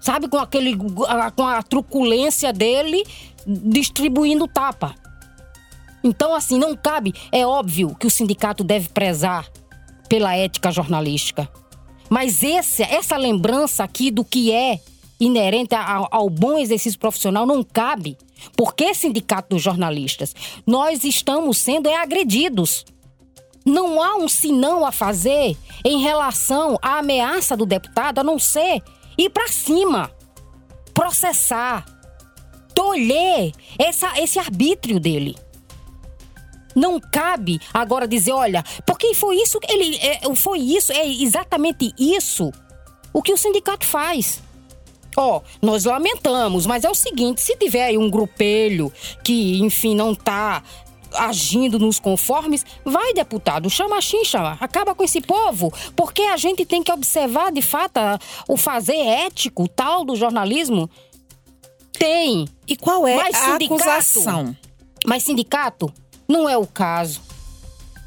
sabe, 0.00 0.28
com 0.28 0.38
aquele 0.38 0.76
com 0.76 1.46
a 1.46 1.62
truculência 1.62 2.52
dele 2.52 3.04
distribuindo 3.46 4.48
tapa. 4.48 4.94
Então, 6.02 6.34
assim, 6.34 6.58
não 6.58 6.74
cabe. 6.74 7.12
É 7.30 7.46
óbvio 7.46 7.94
que 7.94 8.06
o 8.06 8.10
sindicato 8.10 8.64
deve 8.64 8.88
prezar 8.88 9.46
pela 10.08 10.34
ética 10.34 10.72
jornalística. 10.72 11.48
Mas 12.08 12.42
esse, 12.42 12.82
essa 12.82 13.16
lembrança 13.16 13.84
aqui 13.84 14.10
do 14.10 14.24
que 14.24 14.50
é 14.50 14.80
inerente 15.20 15.74
ao, 15.74 16.08
ao 16.10 16.30
bom 16.30 16.58
exercício 16.58 16.98
profissional 16.98 17.46
não 17.46 17.62
cabe. 17.62 18.16
Porque, 18.56 18.94
sindicato 18.94 19.50
dos 19.50 19.62
jornalistas, 19.62 20.34
nós 20.66 21.04
estamos 21.04 21.58
sendo 21.58 21.88
é, 21.88 21.96
agredidos. 21.96 22.84
Não 23.64 24.02
há 24.02 24.16
um 24.16 24.26
sinão 24.26 24.86
a 24.86 24.90
fazer 24.90 25.56
em 25.84 26.00
relação 26.00 26.78
à 26.80 26.98
ameaça 26.98 27.54
do 27.54 27.66
deputado, 27.66 28.18
a 28.18 28.24
não 28.24 28.38
ser 28.38 28.82
ir 29.24 29.30
para 29.30 29.48
cima, 29.48 30.10
processar, 30.94 31.84
tolher 32.74 33.52
essa, 33.78 34.18
esse 34.20 34.38
arbítrio 34.38 34.98
dele. 34.98 35.36
Não 36.74 37.00
cabe 37.00 37.60
agora 37.74 38.06
dizer, 38.06 38.32
olha, 38.32 38.64
porque 38.86 39.12
foi 39.14 39.36
isso 39.36 39.58
que 39.58 39.72
ele. 39.72 39.96
é, 39.96 40.34
foi 40.34 40.60
isso, 40.60 40.92
é 40.92 41.06
exatamente 41.06 41.92
isso 41.98 42.52
o 43.12 43.22
que 43.22 43.32
o 43.32 43.36
sindicato 43.36 43.84
faz. 43.84 44.42
Ó, 45.16 45.40
nós 45.60 45.84
lamentamos, 45.84 46.66
mas 46.66 46.84
é 46.84 46.90
o 46.90 46.94
seguinte: 46.94 47.40
se 47.40 47.56
tiver 47.56 47.84
aí 47.84 47.98
um 47.98 48.08
grupelho 48.08 48.92
que, 49.24 49.60
enfim, 49.60 49.94
não 49.94 50.14
tá 50.14 50.62
agindo 51.14 51.78
nos 51.78 51.98
conformes, 51.98 52.64
vai, 52.84 53.12
deputado, 53.12 53.68
chama 53.70 53.96
a 53.96 54.00
chincha, 54.00 54.56
acaba 54.60 54.94
com 54.94 55.02
esse 55.04 55.20
povo, 55.20 55.72
porque 55.96 56.22
a 56.22 56.36
gente 56.36 56.64
tem 56.64 56.82
que 56.82 56.92
observar, 56.92 57.50
de 57.52 57.62
fato, 57.62 58.00
o 58.48 58.56
fazer 58.56 58.96
ético 58.96 59.66
tal 59.68 60.04
do 60.04 60.14
jornalismo. 60.16 60.88
Tem, 61.92 62.46
E 62.66 62.76
qual 62.76 63.06
é 63.06 63.16
Mas 63.16 63.34
a 63.36 63.56
acusação? 63.56 64.56
mas 65.06 65.22
sindicato 65.22 65.92
não 66.28 66.48
é 66.48 66.56
o 66.56 66.66
caso. 66.66 67.20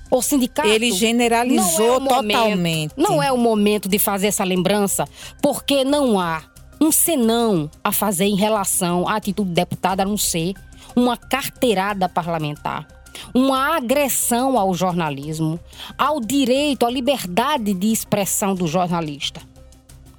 O 0.09 0.21
sindicato. 0.21 0.67
Ele 0.67 0.91
generalizou 0.91 1.99
não 1.99 2.07
é 2.07 2.15
momento- 2.15 2.37
totalmente. 2.37 2.93
Não 2.97 3.21
é 3.23 3.31
o 3.31 3.37
momento 3.37 3.89
de 3.89 3.97
fazer 3.99 4.27
essa 4.27 4.43
lembrança, 4.43 5.05
porque 5.41 5.83
não 5.83 6.19
há 6.19 6.43
um 6.79 6.91
senão 6.91 7.69
a 7.83 7.91
fazer 7.91 8.25
em 8.25 8.35
relação 8.35 9.07
à 9.07 9.15
atitude 9.15 9.49
do 9.49 9.53
deputado, 9.55 10.01
a 10.01 10.05
não 10.05 10.17
ser 10.17 10.53
uma 10.95 11.17
carteirada 11.17 12.07
parlamentar. 12.09 12.87
Uma 13.33 13.77
agressão 13.77 14.57
ao 14.57 14.73
jornalismo, 14.73 15.59
ao 15.97 16.19
direito, 16.19 16.85
à 16.85 16.89
liberdade 16.89 17.73
de 17.73 17.91
expressão 17.91 18.55
do 18.55 18.67
jornalista. 18.67 19.41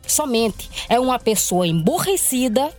Somente 0.07 0.69
é 0.89 1.01
uma 1.01 1.19
pessoa 1.19 1.67
emborrecida 1.67 2.73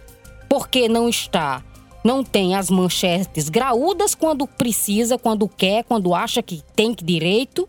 porque 0.48 0.88
não 0.88 1.10
está, 1.10 1.64
não 2.04 2.24
tem 2.24 2.56
as 2.56 2.70
manchetes 2.70 3.50
graúdas 3.50 4.14
quando 4.14 4.48
precisa, 4.48 5.18
quando 5.18 5.50
quer, 5.50 5.84
quando 5.84 6.14
acha 6.14 6.42
que 6.42 6.62
tem 6.76 6.94
que 6.94 7.04
direito 7.04 7.68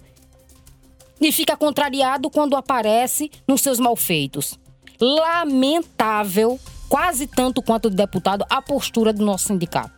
e 1.21 1.33
fica 1.33 1.57
contrariado 1.57 2.29
quando 2.31 2.55
aparece 2.55 3.31
nos 3.49 3.63
seus 3.63 3.81
malfeitos. 3.81 4.59
Lamentável, 5.01 6.61
quase 6.89 7.27
tanto 7.27 7.63
quanto 7.63 7.87
o 7.87 7.91
deputado, 7.91 8.45
a 8.51 8.61
postura 8.61 9.13
do 9.13 9.25
nosso 9.25 9.47
sindicato. 9.47 9.96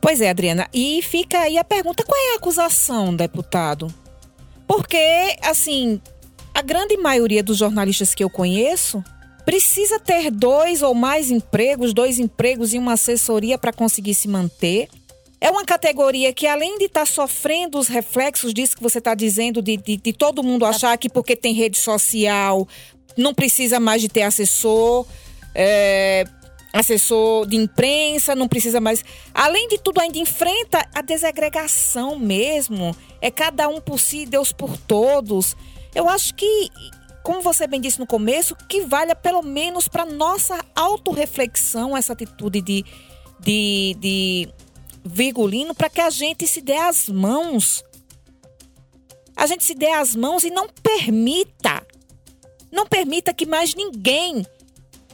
Pois 0.00 0.20
é, 0.20 0.30
Adriana. 0.30 0.68
E 0.72 1.02
fica 1.02 1.40
aí 1.40 1.58
a 1.58 1.64
pergunta: 1.64 2.04
qual 2.04 2.20
é 2.20 2.32
a 2.32 2.36
acusação, 2.36 3.14
deputado? 3.14 3.92
Porque, 4.66 5.36
assim, 5.42 6.00
a 6.54 6.62
grande 6.62 6.96
maioria 6.96 7.42
dos 7.42 7.58
jornalistas 7.58 8.14
que 8.14 8.24
eu 8.24 8.30
conheço 8.30 9.02
precisa 9.44 9.98
ter 9.98 10.30
dois 10.30 10.82
ou 10.82 10.94
mais 10.94 11.30
empregos, 11.30 11.92
dois 11.92 12.18
empregos 12.18 12.72
e 12.72 12.78
uma 12.78 12.94
assessoria 12.94 13.58
para 13.58 13.72
conseguir 13.72 14.14
se 14.14 14.28
manter. 14.28 14.88
É 15.40 15.50
uma 15.50 15.64
categoria 15.64 16.32
que, 16.32 16.46
além 16.46 16.78
de 16.78 16.84
estar 16.84 17.04
sofrendo 17.04 17.76
os 17.76 17.88
reflexos 17.88 18.54
disso 18.54 18.76
que 18.76 18.82
você 18.82 18.98
está 18.98 19.12
dizendo, 19.12 19.60
de, 19.60 19.76
de, 19.76 19.96
de 19.96 20.12
todo 20.12 20.42
mundo 20.42 20.64
achar 20.64 20.96
que 20.96 21.08
porque 21.08 21.34
tem 21.34 21.52
rede 21.52 21.78
social 21.78 22.68
não 23.16 23.34
precisa 23.34 23.78
mais 23.78 24.00
de 24.00 24.08
ter 24.08 24.22
assessor, 24.22 25.06
é, 25.54 26.24
assessor 26.72 27.46
de 27.46 27.56
imprensa, 27.56 28.34
não 28.34 28.48
precisa 28.48 28.80
mais. 28.80 29.04
Além 29.34 29.68
de 29.68 29.78
tudo, 29.78 30.00
ainda 30.00 30.18
enfrenta 30.18 30.86
a 30.94 31.02
desagregação 31.02 32.18
mesmo. 32.18 32.96
É 33.20 33.30
cada 33.30 33.68
um 33.68 33.80
por 33.80 34.00
si, 34.00 34.24
Deus 34.24 34.52
por 34.52 34.76
todos. 34.78 35.54
Eu 35.94 36.08
acho 36.08 36.34
que, 36.34 36.70
como 37.22 37.42
você 37.42 37.66
bem 37.66 37.80
disse 37.80 37.98
no 37.98 38.06
começo, 38.06 38.56
que 38.68 38.80
valha 38.80 39.14
pelo 39.14 39.42
menos 39.42 39.86
para 39.86 40.06
nossa 40.06 40.64
autorreflexão 40.74 41.96
essa 41.96 42.14
atitude 42.14 42.62
de, 42.62 42.84
de, 43.38 43.96
de 44.00 44.48
Virgulino, 45.04 45.74
para 45.74 45.90
que 45.90 46.00
a 46.00 46.08
gente 46.08 46.46
se 46.46 46.62
dê 46.62 46.76
as 46.76 47.08
mãos. 47.08 47.84
A 49.36 49.46
gente 49.46 49.64
se 49.64 49.74
dê 49.74 49.88
as 49.88 50.14
mãos 50.14 50.44
e 50.44 50.50
não 50.50 50.68
permita, 50.68 51.84
não 52.70 52.86
permita 52.86 53.34
que 53.34 53.46
mais 53.46 53.74
ninguém 53.74 54.46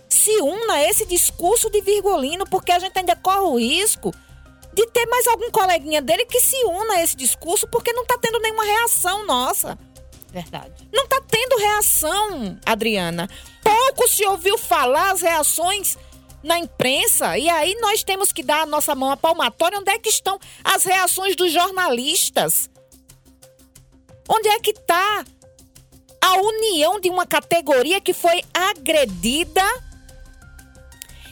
se 0.08 0.40
una 0.40 0.74
a 0.74 0.84
esse 0.84 1.04
discurso 1.04 1.68
de 1.70 1.80
Virgulino, 1.80 2.44
porque 2.46 2.72
a 2.72 2.78
gente 2.78 2.98
ainda 2.98 3.16
corre 3.16 3.40
o 3.40 3.58
risco 3.58 4.12
de 4.72 4.86
ter 4.86 5.06
mais 5.06 5.26
algum 5.26 5.50
coleguinha 5.50 6.00
dele 6.00 6.24
que 6.24 6.40
se 6.40 6.56
una 6.64 6.94
a 6.94 7.02
esse 7.02 7.16
discurso, 7.16 7.66
porque 7.68 7.92
não 7.92 8.06
tá 8.06 8.16
tendo 8.20 8.38
nenhuma 8.38 8.64
reação 8.64 9.26
nossa. 9.26 9.78
Verdade. 10.30 10.88
Não 10.92 11.06
tá 11.06 11.20
tendo 11.26 11.56
reação, 11.56 12.58
Adriana. 12.64 13.28
Pouco 13.62 14.08
se 14.08 14.24
ouviu 14.26 14.56
falar 14.58 15.12
as 15.12 15.22
reações 15.22 15.96
na 16.42 16.58
imprensa. 16.58 17.36
E 17.38 17.48
aí 17.48 17.74
nós 17.80 18.04
temos 18.04 18.30
que 18.30 18.42
dar 18.42 18.62
a 18.62 18.66
nossa 18.66 18.94
mão 18.94 19.10
à 19.10 19.16
palmatória. 19.16 19.78
Onde 19.78 19.90
é 19.90 19.98
que 19.98 20.10
estão 20.10 20.38
as 20.62 20.84
reações 20.84 21.34
dos 21.34 21.52
jornalistas? 21.52 22.70
Onde 24.28 24.48
é 24.48 24.60
que 24.60 24.74
tá 24.74 25.24
a 26.20 26.36
união 26.36 27.00
de 27.00 27.08
uma 27.08 27.26
categoria 27.26 28.00
que 28.00 28.12
foi 28.12 28.42
agredida 28.52 29.62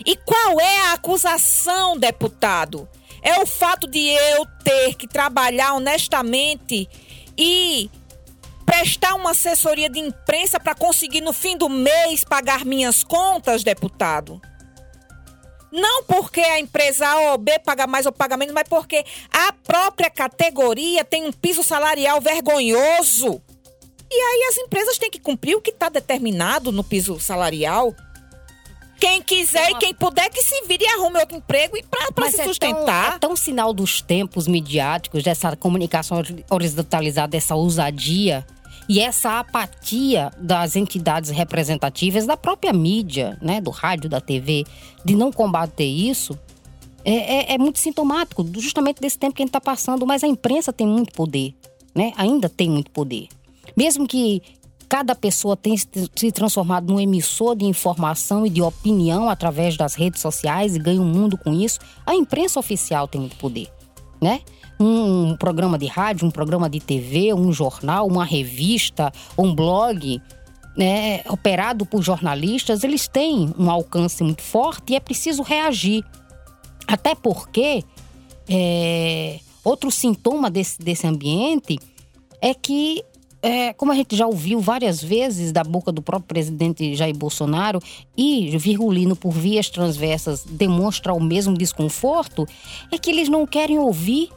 E 0.05 0.17
qual 0.17 0.61
é 0.61 0.81
a 0.89 0.93
acusação, 0.95 1.97
deputado? 1.97 2.89
É 3.23 3.41
o 3.41 3.47
fato 3.47 3.87
de 3.87 4.01
eu 4.01 4.47
ter 4.63 4.95
que 4.95 5.09
trabalhar 5.09 5.75
honestamente 5.75 6.89
e 7.37 7.91
prestar 8.65 9.15
uma 9.15 9.31
assessoria 9.31 9.89
de 9.89 9.99
imprensa 9.99 10.61
para 10.61 10.75
conseguir 10.75 11.21
no 11.21 11.33
fim 11.33 11.57
do 11.57 11.69
mês 11.69 12.25
pagar 12.25 12.65
minhas 12.65 13.03
contas, 13.03 13.63
deputado? 13.63 14.41
Não 15.71 16.05
porque 16.05 16.41
a 16.41 16.59
empresa 16.59 17.07
A 17.07 17.33
ou 17.33 17.39
B 17.39 17.59
paga 17.59 17.87
mais 17.87 18.07
ou 18.07 18.13
paga 18.13 18.37
menos, 18.37 18.55
mas 18.55 18.69
porque 18.69 19.05
a 19.31 19.53
própria 19.53 20.09
categoria 20.09 21.05
tem 21.05 21.27
um 21.27 21.33
piso 21.33 21.63
salarial 21.63 22.21
vergonhoso. 22.21 23.43
E 24.11 24.15
aí 24.15 24.49
as 24.51 24.57
empresas 24.59 24.99
têm 24.99 25.11
que 25.11 25.21
cumprir 25.21 25.57
o 25.57 25.61
que 25.61 25.71
está 25.71 25.89
determinado 25.89 26.71
no 26.71 26.85
piso 26.85 27.19
salarial. 27.19 27.95
Quem 28.99 29.23
quiser 29.23 29.71
e 29.71 29.75
quem 29.77 29.95
puder 29.95 30.31
que 30.31 30.43
se 30.43 30.63
vire 30.67 30.85
e 30.85 30.89
arrume 30.89 31.21
outro 31.21 31.37
emprego 31.37 31.77
e 31.77 31.83
para 31.83 32.31
se 32.31 32.43
sustentar. 32.45 32.79
É 32.79 33.09
tão, 33.09 33.17
é 33.17 33.19
tão 33.19 33.37
sinal 33.37 33.75
dos 33.75 34.01
tempos 34.01 34.49
midiáticos, 34.49 35.23
dessa 35.23 35.55
comunicação 35.55 36.23
horizontalizada, 36.51 37.29
dessa 37.29 37.55
ousadia 37.55 38.47
e 38.89 39.01
essa 39.01 39.41
apatia 39.41 40.31
das 40.39 40.77
entidades 40.77 41.31
representativas, 41.31 42.25
da 42.25 42.37
própria 42.37 42.73
mídia, 42.73 43.37
né, 43.43 43.61
do 43.61 43.71
rádio, 43.71 44.09
da 44.09 44.21
TV, 44.21 44.65
de 45.05 45.17
não 45.17 45.33
combater 45.33 45.85
isso, 45.85 46.39
é, 47.05 47.53
é, 47.53 47.55
é 47.55 47.59
muito 47.59 47.79
sintomático, 47.79 48.45
justamente 48.59 49.01
desse 49.01 49.19
tempo 49.19 49.35
que 49.35 49.43
a 49.43 49.45
gente 49.45 49.51
está 49.51 49.61
passando. 49.61 50.07
Mas 50.07 50.25
a 50.25 50.27
imprensa 50.27 50.73
tem 50.73 50.87
muito 50.87 51.13
poder, 51.13 51.55
né? 51.95 52.13
ainda 52.17 52.49
tem 52.49 52.69
muito 52.69 52.91
poder. 52.91 53.29
Mesmo 53.77 54.07
que 54.09 54.43
cada 54.89 55.15
pessoa 55.15 55.57
tenha 55.57 55.77
se 55.77 56.33
transformado 56.33 56.93
num 56.93 57.01
emissor 57.01 57.57
de 57.57 57.65
informação 57.65 58.47
e 58.47 58.51
de 58.51 58.63
opinião 58.63 59.29
através 59.29 59.77
das 59.77 59.95
redes 59.95 60.21
sociais 60.21 60.77
e 60.77 60.79
ganhe 60.79 60.99
um 60.99 61.05
mundo 61.05 61.37
com 61.37 61.53
isso, 61.53 61.81
a 62.05 62.15
imprensa 62.15 62.61
oficial 62.61 63.09
tem 63.09 63.21
muito 63.21 63.37
poder, 63.37 63.69
né? 64.21 64.41
Um 64.79 65.37
programa 65.37 65.79
de 65.79 65.87
rádio, 65.87 66.27
um 66.27 66.31
programa 66.31 66.69
de 66.69 66.81
TV, 66.81 67.33
um 67.33 67.53
jornal, 67.53 68.07
uma 68.07 68.25
revista, 68.25 69.11
um 69.37 69.55
blog, 69.55 70.21
né, 70.77 71.23
operado 71.31 71.87
por 71.87 72.03
jornalistas, 72.03 72.85
eles 72.85 73.09
têm 73.09 73.55
um 73.59 73.71
alcance 73.71 74.23
muito 74.23 74.43
forte 74.43 74.93
e 74.93 74.97
é 74.97 75.01
preciso 75.01 75.43
reagir. 75.43 76.05
Até 76.87 77.15
porque 77.15 77.83
é, 78.49 79.41
outro 79.65 79.91
sintoma 79.91 80.51
desse, 80.51 80.79
desse 80.79 81.07
ambiente 81.07 81.79
é 82.41 82.53
que 82.53 83.03
é, 83.47 83.73
como 83.73 83.93
a 83.93 83.95
gente 83.95 84.17
já 84.17 84.27
ouviu 84.27 84.61
várias 84.61 85.03
vezes 85.03 85.53
da 85.53 85.63
boca 85.63 85.93
do 85.93 86.03
próprio 86.03 86.27
presidente 86.27 86.97
Jair 86.97 87.17
Bolsonaro, 87.17 87.81
e 88.17 88.57
Virgulino, 88.59 89.15
por 89.15 89.31
vias 89.31 89.71
transversas, 89.71 90.45
demonstra 90.45 91.15
o 91.15 91.23
mesmo 91.23 91.57
desconforto, 91.57 92.47
é 92.91 92.99
que 92.99 93.09
eles 93.09 93.29
não 93.29 93.47
querem 93.47 93.79
ouvir, 93.79 94.31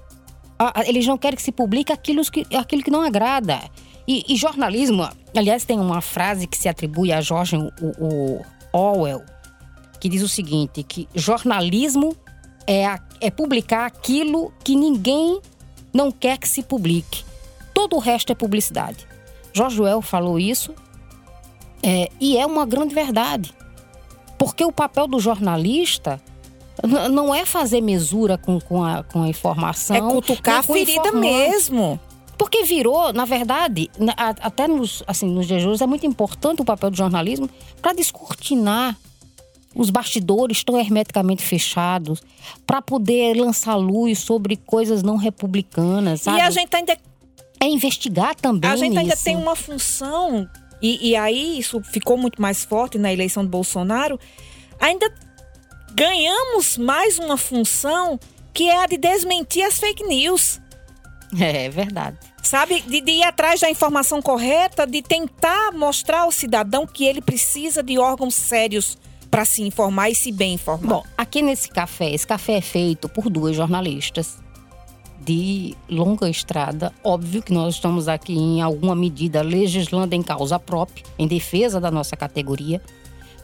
eles 0.86 1.08
não 1.08 1.18
querem 1.18 1.36
que 1.36 1.42
se 1.42 1.52
publique 1.52 1.92
aquilo 1.92 2.22
que, 2.30 2.46
aquilo 2.56 2.84
que 2.84 2.92
não 2.92 3.02
agrada. 3.02 3.60
E, 4.08 4.24
e 4.28 4.36
jornalismo, 4.36 5.08
aliás, 5.36 5.66
tem 5.66 5.80
uma 5.80 6.02
frase 6.02 6.46
que 6.46 6.58
se 6.58 6.70
atribui 6.70 7.12
a 7.12 7.20
George 7.20 7.56
o, 7.58 7.72
o 8.00 8.46
Orwell, 8.72 9.24
que 10.00 10.08
diz 10.08 10.22
o 10.22 10.30
seguinte: 10.30 10.84
que 10.84 11.08
jornalismo 11.16 12.16
é, 12.68 12.86
a, 12.86 13.00
é 13.20 13.32
publicar 13.32 13.86
aquilo 13.86 14.54
que 14.64 14.76
ninguém 14.76 15.40
não 15.92 16.12
quer 16.12 16.38
que 16.38 16.48
se 16.48 16.62
publique. 16.62 17.29
Todo 17.80 17.96
o 17.96 18.00
resto 18.00 18.30
é 18.34 18.36
publicidade. 18.36 19.08
Jorge 19.54 19.80
Well 19.80 20.02
falou 20.02 20.38
isso 20.38 20.76
é, 21.82 22.10
e 22.20 22.38
é 22.38 22.46
uma 22.46 22.66
grande 22.66 22.94
verdade. 22.94 23.54
Porque 24.38 24.66
o 24.66 24.72
papel 24.72 25.08
do 25.08 25.18
jornalista 25.18 26.22
não 27.10 27.34
é 27.34 27.46
fazer 27.46 27.80
mesura 27.80 28.38
com, 28.38 28.60
com, 28.60 28.84
a, 28.84 29.04
com 29.04 29.24
a 29.24 29.30
informação. 29.30 29.96
É 29.96 30.02
cutucar 30.02 30.60
a 30.60 30.64
ferida 30.64 31.14
mesmo. 31.14 31.98
Porque 32.38 32.64
virou, 32.64 33.14
na 33.14 33.24
verdade, 33.24 33.90
até 34.18 34.68
nos, 34.68 35.02
assim, 35.08 35.30
nos 35.30 35.50
hoje, 35.50 35.82
é 35.82 35.88
muito 35.88 36.06
importante 36.06 36.62
o 36.62 36.66
papel 36.66 36.92
do 36.92 36.98
jornalismo 36.98 37.50
para 37.82 37.94
descortinar 37.94 38.98
os 39.74 39.90
bastidores 39.90 40.58
estão 40.58 40.78
hermeticamente 40.78 41.44
fechados 41.44 42.22
para 42.68 42.82
poder 42.82 43.36
lançar 43.36 43.76
luz 43.76 44.20
sobre 44.20 44.58
coisas 44.58 45.02
não 45.02 45.16
republicanas, 45.16 46.22
sabe? 46.22 46.40
E 46.40 46.42
a 46.42 46.50
gente 46.50 46.76
ainda 46.76 46.98
é 47.60 47.68
investigar 47.68 48.36
também. 48.36 48.70
A 48.70 48.76
gente 48.76 48.98
ainda 48.98 49.14
isso. 49.14 49.24
tem 49.24 49.36
uma 49.36 49.56
função, 49.56 50.50
e, 50.82 51.10
e 51.10 51.16
aí 51.16 51.60
isso 51.60 51.82
ficou 51.82 52.18
muito 52.18 52.42
mais 52.42 52.64
forte 52.64 52.98
na 52.98 53.12
eleição 53.12 53.44
do 53.44 53.50
Bolsonaro. 53.50 54.20
Ainda 54.80 55.12
ganhamos 55.94 56.78
mais 56.78 57.20
uma 57.20 57.38
função 57.38 58.20
que 58.54 58.70
é 58.70 58.84
a 58.84 58.88
de 58.88 58.98
desmentir 58.98 59.64
as 59.64 59.80
fake 59.80 60.04
news. 60.04 60.62
É, 61.38 61.66
é 61.66 61.70
verdade. 61.70 62.18
Sabe, 62.42 62.82
de, 62.82 63.02
de, 63.02 63.12
ir 63.12 63.24
atrás 63.24 63.60
da 63.60 63.70
informação 63.70 64.22
correta, 64.22 64.88
de 64.88 65.02
tentar 65.02 65.74
mostrar 65.74 66.22
ao 66.22 66.32
cidadão 66.32 66.88
que 66.88 67.06
ele 67.06 67.22
precisa 67.22 67.84
de 67.84 68.00
órgãos 68.00 68.34
sérios 68.34 68.98
para 69.30 69.46
se 69.46 69.62
informar 69.62 70.10
e 70.10 70.16
se 70.16 70.32
bem 70.32 70.54
informar. 70.54 70.88
Bom, 70.88 71.04
aqui 71.18 71.42
nesse 71.42 71.70
café, 71.70 72.10
esse 72.12 72.26
café 72.26 72.54
é 72.54 72.62
feito 72.62 73.08
por 73.10 73.30
duas 73.30 73.56
jornalistas 73.56 74.38
de 75.20 75.76
longa 75.90 76.30
estrada. 76.30 76.94
Óbvio 77.04 77.42
que 77.42 77.54
nós 77.54 77.76
estamos 77.76 78.08
aqui, 78.08 78.34
em 78.34 78.62
alguma 78.62 78.96
medida, 78.96 79.42
legislando 79.42 80.16
em 80.16 80.24
causa 80.24 80.60
própria, 80.60 81.04
em 81.18 81.28
defesa 81.28 81.80
da 81.80 81.92
nossa 81.92 82.16
categoria. 82.16 82.82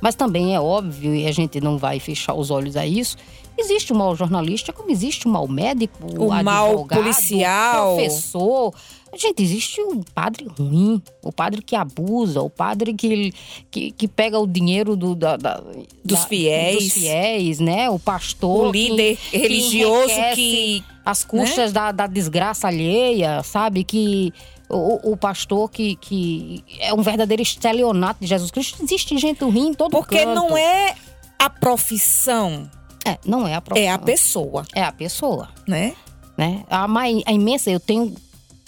Mas 0.01 0.15
também 0.15 0.55
é 0.55 0.59
óbvio, 0.59 1.15
e 1.15 1.25
a 1.25 1.31
gente 1.31 1.59
não 1.61 1.77
vai 1.77 1.99
fechar 1.99 2.33
os 2.33 2.51
olhos 2.51 2.75
a 2.75 2.85
isso, 2.85 3.17
existe 3.57 3.93
o 3.93 3.95
mal 3.95 4.15
jornalista, 4.15 4.73
como 4.73 4.91
existe 4.91 5.25
o 5.25 5.29
mal 5.29 5.47
médico, 5.47 5.97
o, 6.17 6.27
o 6.27 6.43
mal 6.43 6.85
policial, 6.85 7.95
professor. 7.95 8.73
Gente, 9.17 9.41
existe 9.41 9.81
o 9.81 10.03
padre 10.13 10.45
ruim, 10.59 11.01
o 11.23 11.31
padre 11.31 11.61
que 11.61 11.75
abusa, 11.75 12.41
o 12.41 12.49
padre 12.49 12.93
que, 12.93 13.33
que, 13.71 13.91
que 13.91 14.07
pega 14.07 14.37
o 14.37 14.45
dinheiro 14.45 14.95
do, 14.95 15.15
da, 15.15 15.37
da, 15.37 15.61
dos, 16.03 16.19
da, 16.19 16.27
fiéis. 16.27 16.83
dos 16.83 16.93
fiéis, 16.93 17.59
né? 17.59 17.89
O 17.89 17.97
pastor. 17.97 18.67
O 18.67 18.71
líder 18.71 19.17
que, 19.17 19.37
religioso 19.37 20.13
que. 20.35 20.83
As 21.05 21.23
custas 21.23 21.71
né? 21.71 21.73
da, 21.73 21.91
da 21.91 22.07
desgraça 22.07 22.67
alheia, 22.67 23.43
sabe? 23.43 23.83
Que 23.83 24.33
o, 24.67 25.11
o, 25.11 25.17
pastor 25.17 25.69
que, 25.69 25.95
que 25.97 26.63
é 26.79 26.93
um 26.93 27.01
verdadeiro 27.01 27.41
estelionato 27.41 28.21
de 28.21 28.27
Jesus 28.27 28.51
Cristo. 28.51 28.83
Existe 28.83 29.17
gente 29.17 29.43
ruim 29.43 29.69
em 29.69 29.73
todo 29.73 29.91
Porque 29.91 30.17
canto. 30.17 30.33
não 30.33 30.57
é 30.57 30.95
a 31.37 31.49
profissão. 31.49 32.69
É, 33.05 33.17
não 33.25 33.47
é 33.47 33.53
a 33.53 33.61
profissão. 33.61 33.87
É 33.87 33.93
a 33.93 33.99
pessoa. 33.99 34.65
É 34.73 34.83
a 34.83 34.91
pessoa. 34.91 35.49
Né? 35.67 35.93
né? 36.37 36.63
A, 36.69 36.85
a 36.85 37.31
imensa, 37.31 37.69
eu 37.69 37.79
tenho 37.79 38.15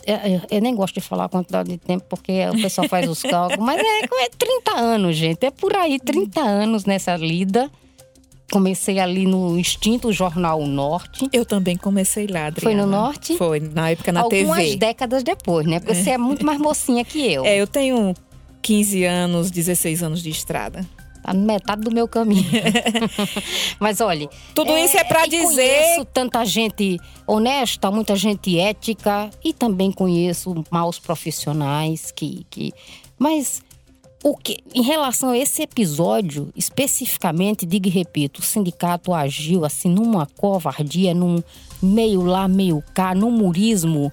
eu, 0.08 0.42
eu, 0.50 0.62
nem 0.62 0.74
gosto 0.74 0.96
de 0.96 1.02
falar 1.02 1.26
a 1.26 1.30
quantidade 1.30 1.70
de 1.70 1.78
tempo, 1.78 2.06
porque 2.10 2.48
o 2.48 2.62
pessoal 2.62 2.88
faz 2.88 3.10
os 3.10 3.22
cálculos, 3.24 3.64
mas 3.64 3.80
é, 3.80 4.06
é 4.06 4.30
30 4.30 4.72
anos, 4.72 5.16
gente. 5.16 5.46
É 5.46 5.52
por 5.52 5.76
aí, 5.76 6.00
30 6.00 6.40
anos 6.40 6.86
nessa 6.86 7.16
lida. 7.18 7.70
Comecei 8.50 8.98
ali 8.98 9.26
no 9.26 9.60
extinto 9.60 10.14
Jornal 10.14 10.66
Norte. 10.66 11.28
Eu 11.34 11.46
também 11.46 11.76
comecei 11.76 12.28
lá, 12.28 12.46
Adriana. 12.46 12.62
Foi 12.62 12.74
no 12.74 12.88
Norte? 12.90 13.38
Foi, 13.38 13.60
na 13.60 13.90
época 13.90 14.14
na 14.14 14.22
Algumas 14.22 14.40
TV. 14.40 14.50
Algumas 14.50 14.76
décadas 14.78 15.24
depois, 15.24 15.68
né? 15.68 15.82
Porque 15.82 15.94
você 15.94 16.12
é 16.12 16.18
muito 16.18 16.44
mais 16.48 16.58
mocinha 16.58 17.04
que 17.04 17.20
eu. 17.30 17.44
É, 17.44 17.58
eu 17.58 17.68
tenho 17.68 18.16
15 18.62 19.04
anos, 19.04 19.52
16 19.52 20.02
anos 20.02 20.24
de 20.24 20.30
estrada. 20.30 20.86
Tá 21.28 21.34
metade 21.34 21.82
do 21.82 21.92
meu 21.92 22.08
caminho. 22.08 22.46
Mas 23.80 24.00
olha. 24.00 24.30
Tudo 24.56 24.72
é, 24.72 24.86
isso 24.86 24.98
é 24.98 25.04
para 25.04 25.26
dizer. 25.26 25.44
Conheço 25.44 26.06
tanta 26.06 26.46
gente 26.46 26.98
honesta, 27.28 27.92
muita 27.92 28.16
gente 28.16 28.58
ética 28.58 29.30
e 29.44 29.52
também 29.52 29.92
conheço 29.92 30.64
maus 30.72 30.98
profissionais 30.98 32.12
que. 32.12 32.46
que... 32.50 32.72
Mas 33.20 33.62
o 34.24 34.38
que, 34.38 34.58
em 34.74 34.82
relação 34.82 35.30
a 35.30 35.38
esse 35.38 35.62
episódio, 35.62 36.50
especificamente, 36.56 37.66
digo 37.66 37.88
e 37.88 37.92
repito, 37.92 38.40
o 38.40 38.44
sindicato 38.44 39.14
agiu 39.14 39.66
assim 39.66 39.90
numa 39.90 40.26
covardia, 40.26 41.14
num 41.14 41.44
meio 41.82 42.22
lá, 42.22 42.48
meio 42.48 42.82
cá, 42.94 43.14
num 43.14 43.32
murismo 43.32 44.12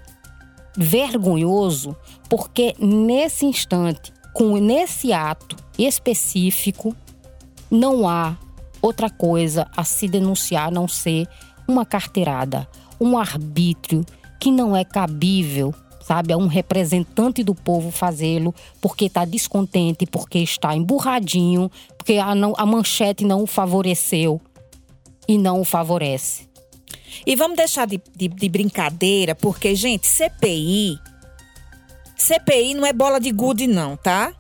vergonhoso, 0.77 1.96
porque 2.29 2.74
nesse 2.79 3.46
instante, 3.46 4.12
com 4.33 4.57
nesse 4.57 5.12
ato 5.12 5.57
específico, 5.79 6.94
não 7.75 8.09
há 8.09 8.37
outra 8.81 9.11
coisa 9.11 9.67
a 9.77 9.85
se 9.85 10.09
denunciar 10.09 10.69
a 10.69 10.71
não 10.71 10.87
ser 10.87 11.27
uma 11.67 11.85
carteirada, 11.85 12.69
um 13.01 13.19
arbítrio 13.19 14.05
que 14.39 14.51
não 14.51 14.77
é 14.77 14.85
cabível 14.85 15.75
sabe? 16.05 16.35
É 16.35 16.37
um 16.37 16.47
representante 16.47 17.43
do 17.43 17.55
povo 17.55 17.91
fazê-lo 17.91 18.55
porque 18.79 19.07
está 19.07 19.25
descontente, 19.25 20.05
porque 20.05 20.39
está 20.39 20.77
emburradinho, 20.77 21.71
porque 21.97 22.19
a, 22.19 22.35
não, 22.35 22.53
a 22.59 22.67
manchete 22.67 23.25
não 23.25 23.43
o 23.43 23.47
favoreceu 23.47 24.39
e 25.27 25.39
não 25.39 25.63
o 25.63 25.65
favorece. 25.65 26.47
E 27.27 27.35
vamos 27.35 27.57
deixar 27.57 27.87
de, 27.87 28.01
de, 28.15 28.29
de 28.29 28.49
brincadeira, 28.51 29.35
porque, 29.35 29.75
gente, 29.75 30.07
CPI. 30.07 30.99
CPI 32.19 32.75
não 32.75 32.85
é 32.85 32.93
bola 32.93 33.19
de 33.19 33.31
gude, 33.31 33.67
não, 33.67 33.97
tá? 33.97 34.35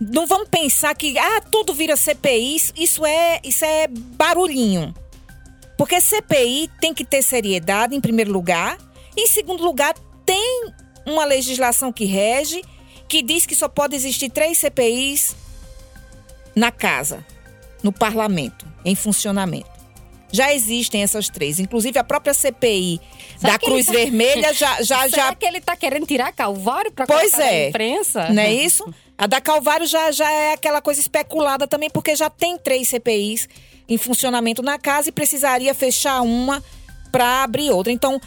Não 0.00 0.26
vamos 0.26 0.48
pensar 0.48 0.94
que 0.94 1.16
ah, 1.18 1.40
tudo 1.50 1.72
vira 1.72 1.96
CPI, 1.96 2.56
isso 2.76 3.06
é, 3.06 3.40
isso 3.44 3.64
é 3.64 3.86
barulhinho. 3.88 4.94
Porque 5.76 6.00
CPI 6.00 6.70
tem 6.80 6.92
que 6.92 7.04
ter 7.04 7.22
seriedade, 7.22 7.94
em 7.94 8.00
primeiro 8.00 8.32
lugar. 8.32 8.78
Em 9.16 9.26
segundo 9.26 9.64
lugar, 9.64 9.94
tem 10.26 10.72
uma 11.06 11.24
legislação 11.24 11.92
que 11.92 12.04
rege, 12.04 12.62
que 13.08 13.22
diz 13.22 13.46
que 13.46 13.54
só 13.54 13.68
pode 13.68 13.94
existir 13.94 14.30
três 14.30 14.58
CPIs 14.58 15.36
na 16.54 16.70
casa, 16.70 17.24
no 17.82 17.92
parlamento, 17.92 18.66
em 18.84 18.94
funcionamento. 18.94 19.74
Já 20.32 20.52
existem 20.52 21.02
essas 21.02 21.28
três. 21.28 21.60
Inclusive, 21.60 21.96
a 21.96 22.02
própria 22.02 22.34
CPI 22.34 23.00
Será 23.38 23.52
da 23.52 23.58
Cruz 23.58 23.86
tá... 23.86 23.92
Vermelha 23.92 24.52
já. 24.52 24.82
já, 24.82 25.06
Será 25.08 25.28
já... 25.28 25.34
que 25.34 25.46
ele 25.46 25.58
está 25.58 25.76
querendo 25.76 26.06
tirar 26.06 26.32
Calvário 26.32 26.90
para 26.90 27.06
pois 27.06 27.38
é. 27.38 27.68
imprensa? 27.68 28.30
Não 28.30 28.42
é 28.42 28.52
isso? 28.52 28.84
A 29.16 29.26
da 29.26 29.40
Calvário 29.40 29.86
já, 29.86 30.10
já 30.10 30.30
é 30.30 30.54
aquela 30.54 30.80
coisa 30.80 31.00
especulada 31.00 31.66
também, 31.66 31.88
porque 31.88 32.16
já 32.16 32.28
tem 32.28 32.58
três 32.58 32.88
CPIs 32.88 33.48
em 33.88 33.96
funcionamento 33.96 34.62
na 34.62 34.78
casa 34.78 35.08
e 35.08 35.12
precisaria 35.12 35.74
fechar 35.74 36.20
uma 36.22 36.62
para 37.12 37.44
abrir 37.44 37.70
outra. 37.70 37.92
Então, 37.92 38.20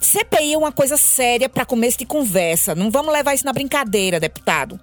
CPI 0.00 0.52
é 0.54 0.58
uma 0.58 0.72
coisa 0.72 0.96
séria 0.96 1.48
para 1.48 1.64
começo 1.64 1.98
de 1.98 2.04
conversa. 2.04 2.74
Não 2.74 2.90
vamos 2.90 3.12
levar 3.12 3.34
isso 3.34 3.44
na 3.44 3.52
brincadeira, 3.52 4.20
deputado. 4.20 4.78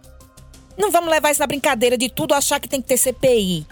Não 0.78 0.90
vamos 0.90 1.10
levar 1.10 1.30
isso 1.30 1.42
na 1.42 1.48
brincadeira 1.48 1.98
de 1.98 2.10
tudo 2.10 2.34
achar 2.34 2.60
que 2.60 2.68
tem 2.68 2.82
que 2.82 2.88
ter 2.88 2.98
CPI. 2.98 3.68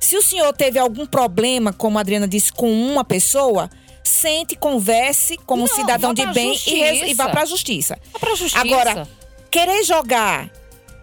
Se 0.00 0.16
o 0.16 0.22
senhor 0.22 0.52
teve 0.52 0.78
algum 0.78 1.06
problema, 1.06 1.72
como 1.72 1.96
a 1.96 2.00
Adriana 2.00 2.26
disse, 2.26 2.52
com 2.52 2.70
uma 2.70 3.04
pessoa, 3.04 3.70
sente, 4.02 4.56
converse 4.56 5.38
como 5.46 5.64
Não, 5.64 5.72
um 5.72 5.76
cidadão 5.76 6.12
de 6.12 6.26
bem 6.26 6.58
e, 6.66 7.10
e, 7.10 7.14
vá 7.14 7.28
para 7.28 7.42
a 7.42 7.46
justiça. 7.46 7.98
Vá 8.12 8.18
pra 8.18 8.34
justiça. 8.34 8.60
Agora, 8.60 9.08
querer 9.50 9.82
jogar 9.84 10.50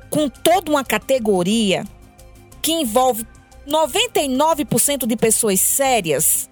com 0.09 0.29
toda 0.29 0.71
uma 0.71 0.83
categoria 0.83 1.83
que 2.61 2.71
envolve 2.71 3.25
99% 3.67 5.05
de 5.05 5.15
pessoas 5.17 5.59
sérias, 5.59 6.49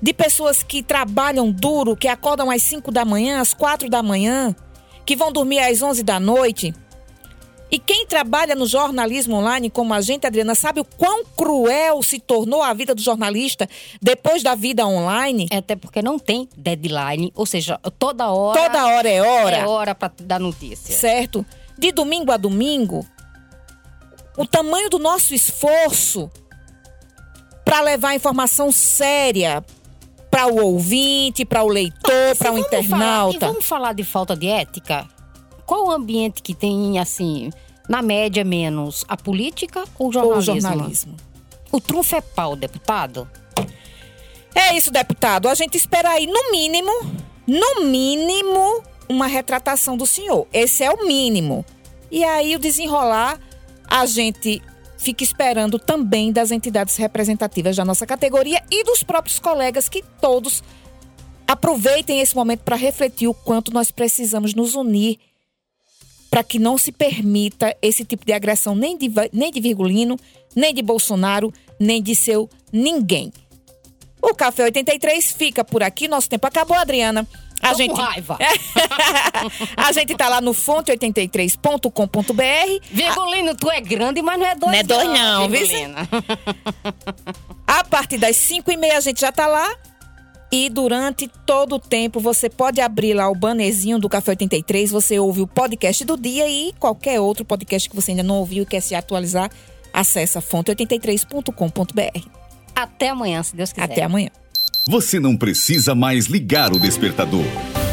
de 0.00 0.14
pessoas 0.14 0.62
que 0.62 0.82
trabalham 0.82 1.52
duro, 1.52 1.96
que 1.96 2.08
acordam 2.08 2.50
às 2.50 2.62
5 2.62 2.90
da 2.90 3.04
manhã, 3.04 3.40
às 3.40 3.52
4 3.52 3.88
da 3.90 4.02
manhã, 4.02 4.54
que 5.04 5.14
vão 5.14 5.30
dormir 5.30 5.58
às 5.60 5.82
11 5.82 6.02
da 6.02 6.18
noite, 6.18 6.74
e 7.70 7.78
quem 7.78 8.04
trabalha 8.04 8.54
no 8.54 8.66
jornalismo 8.66 9.36
online, 9.36 9.70
como 9.70 9.94
a 9.94 10.00
gente, 10.00 10.26
Adriana, 10.26 10.54
sabe 10.54 10.80
o 10.80 10.84
quão 10.84 11.24
cruel 11.24 12.02
se 12.02 12.18
tornou 12.18 12.62
a 12.62 12.74
vida 12.74 12.94
do 12.94 13.00
jornalista 13.00 13.68
depois 14.02 14.42
da 14.42 14.56
vida 14.56 14.84
online? 14.86 15.46
É 15.50 15.58
até 15.58 15.76
porque 15.76 16.02
não 16.02 16.18
tem 16.18 16.48
deadline, 16.56 17.32
ou 17.34 17.46
seja, 17.46 17.78
toda 17.98 18.30
hora. 18.30 18.60
Toda 18.60 18.86
hora 18.86 19.08
é 19.08 19.22
hora. 19.22 19.56
É 19.56 19.66
hora 19.66 19.94
para 19.94 20.12
dar 20.22 20.40
notícia. 20.40 20.94
Certo. 20.94 21.46
De 21.78 21.92
domingo 21.92 22.32
a 22.32 22.36
domingo, 22.36 23.06
o 24.36 24.44
tamanho 24.44 24.90
do 24.90 24.98
nosso 24.98 25.32
esforço 25.32 26.30
para 27.64 27.80
levar 27.82 28.14
informação 28.16 28.72
séria 28.72 29.64
para 30.28 30.46
o 30.46 30.60
ouvinte, 30.64 31.44
para 31.44 31.62
o 31.62 31.68
leitor, 31.68 32.36
para 32.36 32.52
o 32.52 32.58
internauta. 32.58 32.88
Falar, 32.88 33.34
e 33.34 33.38
vamos 33.38 33.66
falar 33.66 33.92
de 33.92 34.02
falta 34.04 34.36
de 34.36 34.48
ética? 34.48 35.06
Qual 35.70 35.86
o 35.86 35.90
ambiente 35.92 36.42
que 36.42 36.52
tem, 36.52 36.98
assim, 36.98 37.52
na 37.88 38.02
média 38.02 38.42
menos, 38.42 39.04
a 39.06 39.16
política 39.16 39.84
ou 39.96 40.08
o 40.08 40.12
jornalismo? 40.12 40.50
Ou 40.50 40.58
o 40.58 40.60
jornalismo. 40.60 41.16
O 41.70 41.80
trunfo 41.80 42.16
é 42.16 42.20
pau, 42.20 42.56
deputado? 42.56 43.30
É 44.52 44.76
isso, 44.76 44.90
deputado. 44.90 45.48
A 45.48 45.54
gente 45.54 45.76
espera 45.76 46.10
aí, 46.10 46.26
no 46.26 46.50
mínimo, 46.50 46.90
no 47.46 47.84
mínimo, 47.84 48.82
uma 49.08 49.28
retratação 49.28 49.96
do 49.96 50.08
senhor. 50.08 50.48
Esse 50.52 50.82
é 50.82 50.90
o 50.90 51.06
mínimo. 51.06 51.64
E 52.10 52.24
aí, 52.24 52.56
o 52.56 52.58
desenrolar, 52.58 53.38
a 53.86 54.04
gente 54.06 54.60
fica 54.98 55.22
esperando 55.22 55.78
também 55.78 56.32
das 56.32 56.50
entidades 56.50 56.96
representativas 56.96 57.76
da 57.76 57.84
nossa 57.84 58.04
categoria 58.04 58.60
e 58.72 58.82
dos 58.82 59.04
próprios 59.04 59.38
colegas 59.38 59.88
que 59.88 60.02
todos 60.20 60.64
aproveitem 61.46 62.20
esse 62.20 62.34
momento 62.34 62.64
para 62.64 62.74
refletir 62.74 63.28
o 63.28 63.34
quanto 63.34 63.72
nós 63.72 63.92
precisamos 63.92 64.52
nos 64.52 64.74
unir 64.74 65.29
para 66.30 66.44
que 66.44 66.58
não 66.58 66.78
se 66.78 66.92
permita 66.92 67.76
esse 67.82 68.04
tipo 68.04 68.24
de 68.24 68.32
agressão 68.32 68.74
nem 68.74 68.96
de, 68.96 69.10
nem 69.32 69.50
de 69.50 69.60
Virgulino, 69.60 70.16
nem 70.54 70.72
de 70.72 70.80
Bolsonaro, 70.80 71.52
nem 71.78 72.00
de 72.00 72.14
seu 72.14 72.48
ninguém. 72.72 73.32
O 74.22 74.34
Café 74.34 74.64
83 74.64 75.32
fica 75.32 75.64
por 75.64 75.82
aqui. 75.82 76.06
Nosso 76.06 76.28
tempo 76.28 76.46
acabou, 76.46 76.76
Adriana. 76.76 77.26
A 77.62 77.72
Tô 77.72 77.78
gente 77.78 77.90
com 77.90 78.00
raiva. 78.00 78.38
a 79.76 79.92
gente 79.92 80.14
tá 80.14 80.28
lá 80.28 80.40
no 80.40 80.52
fonte83.com.br. 80.52 82.86
Virgulino, 82.90 83.54
tu 83.54 83.70
é 83.70 83.80
grande, 83.80 84.22
mas 84.22 84.38
não 84.38 84.46
é 84.46 84.54
dois. 84.54 84.72
Não 84.72 84.78
é 84.78 84.82
dois, 84.82 85.08
não, 85.08 85.48
não 85.48 85.58
A 87.66 87.84
partir 87.84 88.18
das 88.18 88.36
5 88.36 88.70
e 88.70 88.76
meia 88.76 88.96
a 88.96 89.00
gente 89.00 89.20
já 89.20 89.32
tá 89.32 89.46
lá. 89.46 89.74
E 90.52 90.68
durante 90.68 91.30
todo 91.46 91.76
o 91.76 91.78
tempo 91.78 92.18
você 92.18 92.50
pode 92.50 92.80
abrir 92.80 93.14
lá 93.14 93.30
o 93.30 93.34
bannerzinho 93.34 94.00
do 94.00 94.08
Café 94.08 94.32
83, 94.32 94.90
você 94.90 95.18
ouve 95.18 95.42
o 95.42 95.46
podcast 95.46 96.04
do 96.04 96.16
dia 96.16 96.48
e 96.48 96.72
qualquer 96.78 97.20
outro 97.20 97.44
podcast 97.44 97.88
que 97.88 97.94
você 97.94 98.10
ainda 98.10 98.24
não 98.24 98.38
ouviu 98.38 98.64
e 98.64 98.66
quer 98.66 98.80
se 98.80 98.94
atualizar, 98.94 99.48
acessa 99.92 100.42
fonte83.com.br. 100.42 102.28
Até 102.74 103.10
amanhã, 103.10 103.42
se 103.42 103.54
Deus 103.54 103.72
quiser. 103.72 103.84
Até 103.84 104.02
amanhã. 104.02 104.30
Você 104.88 105.20
não 105.20 105.36
precisa 105.36 105.94
mais 105.94 106.26
ligar 106.26 106.72
o 106.72 106.80
despertador. 106.80 107.44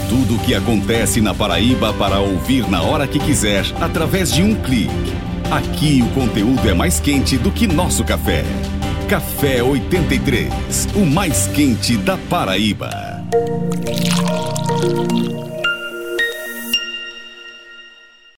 Tudo 0.09 0.35
o 0.35 0.39
que 0.39 0.55
acontece 0.55 1.21
na 1.21 1.35
Paraíba 1.35 1.93
para 1.93 2.19
ouvir 2.19 2.67
na 2.69 2.81
hora 2.81 3.07
que 3.07 3.19
quiser, 3.19 3.65
através 3.79 4.31
de 4.31 4.41
um 4.41 4.55
clique. 4.63 4.91
Aqui 5.51 6.01
o 6.01 6.09
conteúdo 6.13 6.67
é 6.67 6.73
mais 6.73 6.99
quente 6.99 7.37
do 7.37 7.51
que 7.51 7.67
nosso 7.67 8.03
café. 8.03 8.43
Café 9.07 9.63
83, 9.63 10.51
o 10.93 11.05
mais 11.05 11.47
quente 11.47 11.95
da 11.95 12.17
Paraíba. 12.29 13.23